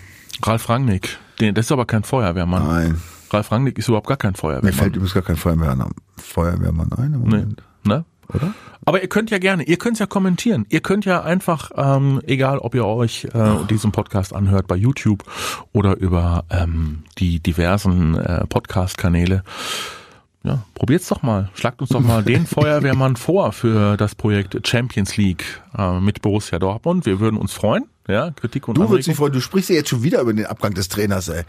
[0.43, 1.17] Ralf Rangnick.
[1.39, 2.65] Den, das ist aber kein Feuerwehrmann.
[2.67, 3.01] Nein.
[3.31, 4.73] Ralf Rangnick ist überhaupt gar kein Mir Feuerwehrmann.
[4.73, 7.29] fällt übrigens gar kein Feuerwehrmann, Feuerwehrmann ein im Nee.
[7.29, 7.63] Moment.
[7.85, 8.05] Ne?
[8.33, 8.53] Oder?
[8.85, 10.65] Aber ihr könnt ja gerne, ihr könnt ja kommentieren.
[10.69, 15.23] Ihr könnt ja einfach, ähm, egal ob ihr euch äh, diesen Podcast anhört bei YouTube
[15.73, 19.43] oder über ähm, die diversen äh, Podcast-Kanäle,
[20.43, 21.49] ja, probiert's doch mal.
[21.53, 26.59] Schlagt uns doch mal den Feuerwehrmann vor für das Projekt Champions League äh, mit Borussia
[26.59, 27.05] Dortmund.
[27.05, 27.85] Wir würden uns freuen.
[28.09, 29.05] Ja, Kritik und Du würdest Anregung.
[29.11, 31.43] dich freuen, du sprichst ja jetzt schon wieder über den Abgang des Trainers, ey.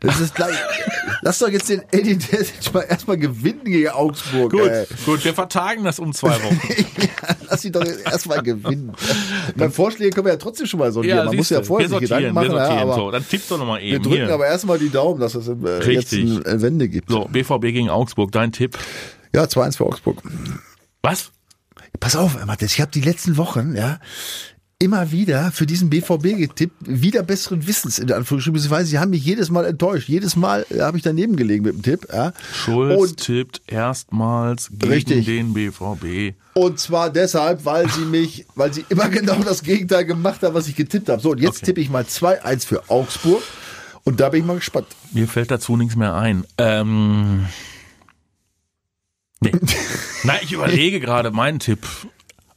[0.00, 0.54] Das ist gleich.
[1.22, 4.86] Lass doch jetzt den Eddie Terzic mal erstmal gewinnen gegen Augsburg, Gut, ey.
[5.06, 6.60] gut, wir vertagen das um zwei Wochen.
[7.02, 8.92] Ja, lass ihn doch erstmal gewinnen.
[9.56, 11.24] Bei Vorschlägen können wir ja trotzdem schon mal sortieren.
[11.24, 13.58] Man muss ja vorher wir sich Gedanken machen, wir ja, aber so, dann tippt doch
[13.58, 14.02] nochmal wir eben.
[14.02, 14.34] drücken Hier.
[14.34, 17.10] aber erstmal die Daumen, dass es äh, jetzt eine Wende gibt.
[17.10, 18.76] So, BVB gegen Augsburg, dein Tipp.
[19.34, 20.20] Ja, 2-1 für Augsburg.
[21.02, 21.30] Was?
[22.00, 24.00] Pass auf, Matthias, ich habe die letzten Wochen, ja,
[24.82, 29.10] immer wieder für diesen BVB getippt, wieder besseren Wissens in der Anführungsstrichen, beziehungsweise sie haben
[29.10, 30.08] mich jedes Mal enttäuscht.
[30.08, 32.32] Jedes Mal äh, habe ich daneben gelegen mit dem Tipp, ja.
[32.52, 35.24] Schulz Und tippt erstmals gegen Richtig.
[35.26, 36.34] den BVB.
[36.54, 40.66] Und zwar deshalb, weil sie mich, weil sie immer genau das Gegenteil gemacht haben, was
[40.66, 41.22] ich getippt habe.
[41.22, 41.66] So, und jetzt Okay.
[41.66, 43.42] tippe ich mal 2-1 für Augsburg.
[44.02, 44.88] Und da bin ich mal gespannt.
[45.12, 46.44] Mir fällt dazu nichts mehr ein.
[46.58, 47.46] Ähm,
[49.40, 49.52] nee.
[50.24, 51.86] Nein, ich überlege gerade meinen Tipp.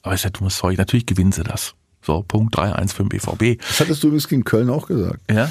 [0.02, 0.78] Aber ist ja dummes Zeug.
[0.80, 1.76] Natürlich gewinnen sie das.
[2.06, 3.62] So, Punkt 3-1 für den BVB.
[3.62, 5.20] Das hattest du übrigens gegen Köln auch gesagt.
[5.32, 5.50] Ja?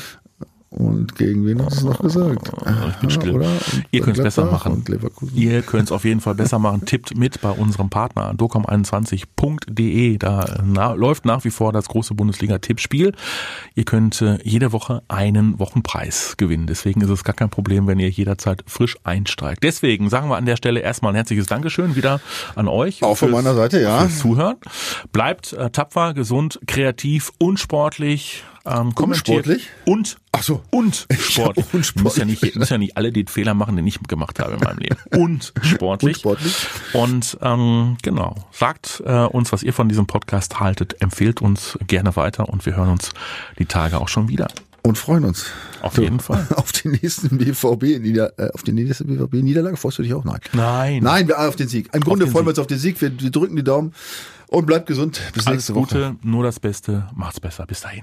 [0.74, 2.50] Und gegen wen hast du es noch gesagt?
[2.88, 3.36] ich bin still.
[3.36, 3.48] Oder?
[3.92, 4.84] Ihr könnt's besser Gladbach machen.
[5.34, 6.84] Ihr könnt es auf jeden Fall besser machen.
[6.84, 10.18] Tippt mit bei unserem Partner docom21.de.
[10.18, 13.12] Da na, läuft nach wie vor das große Bundesliga-Tippspiel.
[13.76, 16.66] Ihr könnt äh, jede Woche einen Wochenpreis gewinnen.
[16.66, 19.62] Deswegen ist es gar kein Problem, wenn ihr jederzeit frisch einsteigt.
[19.62, 22.20] Deswegen sagen wir an der Stelle erstmal ein herzliches Dankeschön wieder
[22.56, 23.04] an euch.
[23.04, 24.00] Auch von meiner Seite, ja.
[24.00, 24.56] Fürs Zuhören.
[25.12, 28.42] Bleibt äh, tapfer, gesund, kreativ und sportlich.
[28.66, 29.68] Ähm, kommentiert sportlich?
[29.84, 30.62] Und Ach so.
[30.70, 31.66] und sportlich.
[31.72, 34.38] Ja, und Muss ja nicht, muss ja nicht alle den Fehler machen, den ich gemacht
[34.40, 34.96] habe in meinem Leben.
[35.20, 36.24] Und sportlich.
[36.24, 36.56] Und sportlich.
[36.94, 42.16] Und ähm, genau, sagt äh, uns, was ihr von diesem Podcast haltet, empfehlt uns gerne
[42.16, 43.10] weiter und wir hören uns
[43.58, 44.48] die Tage auch schon wieder.
[44.82, 45.46] Und freuen uns.
[45.82, 46.46] Auf jeden Fall.
[46.56, 50.24] Auf den nächsten BVB Nieder, äh, auf die nächste BVB Niederlage freust du dich auch?
[50.24, 50.40] Nein.
[50.52, 51.02] Nein.
[51.02, 51.88] Nein, wir auf den Sieg.
[51.94, 52.58] Im Grunde den freuen wir Sieg.
[52.58, 53.00] uns auf den Sieg.
[53.00, 53.94] Wir, wir drücken die Daumen
[54.48, 55.20] und bleibt gesund.
[55.32, 55.80] Bis Alles nächste Woche.
[56.12, 57.64] Gute, nur das Beste, macht's besser.
[57.66, 58.02] Bis dahin.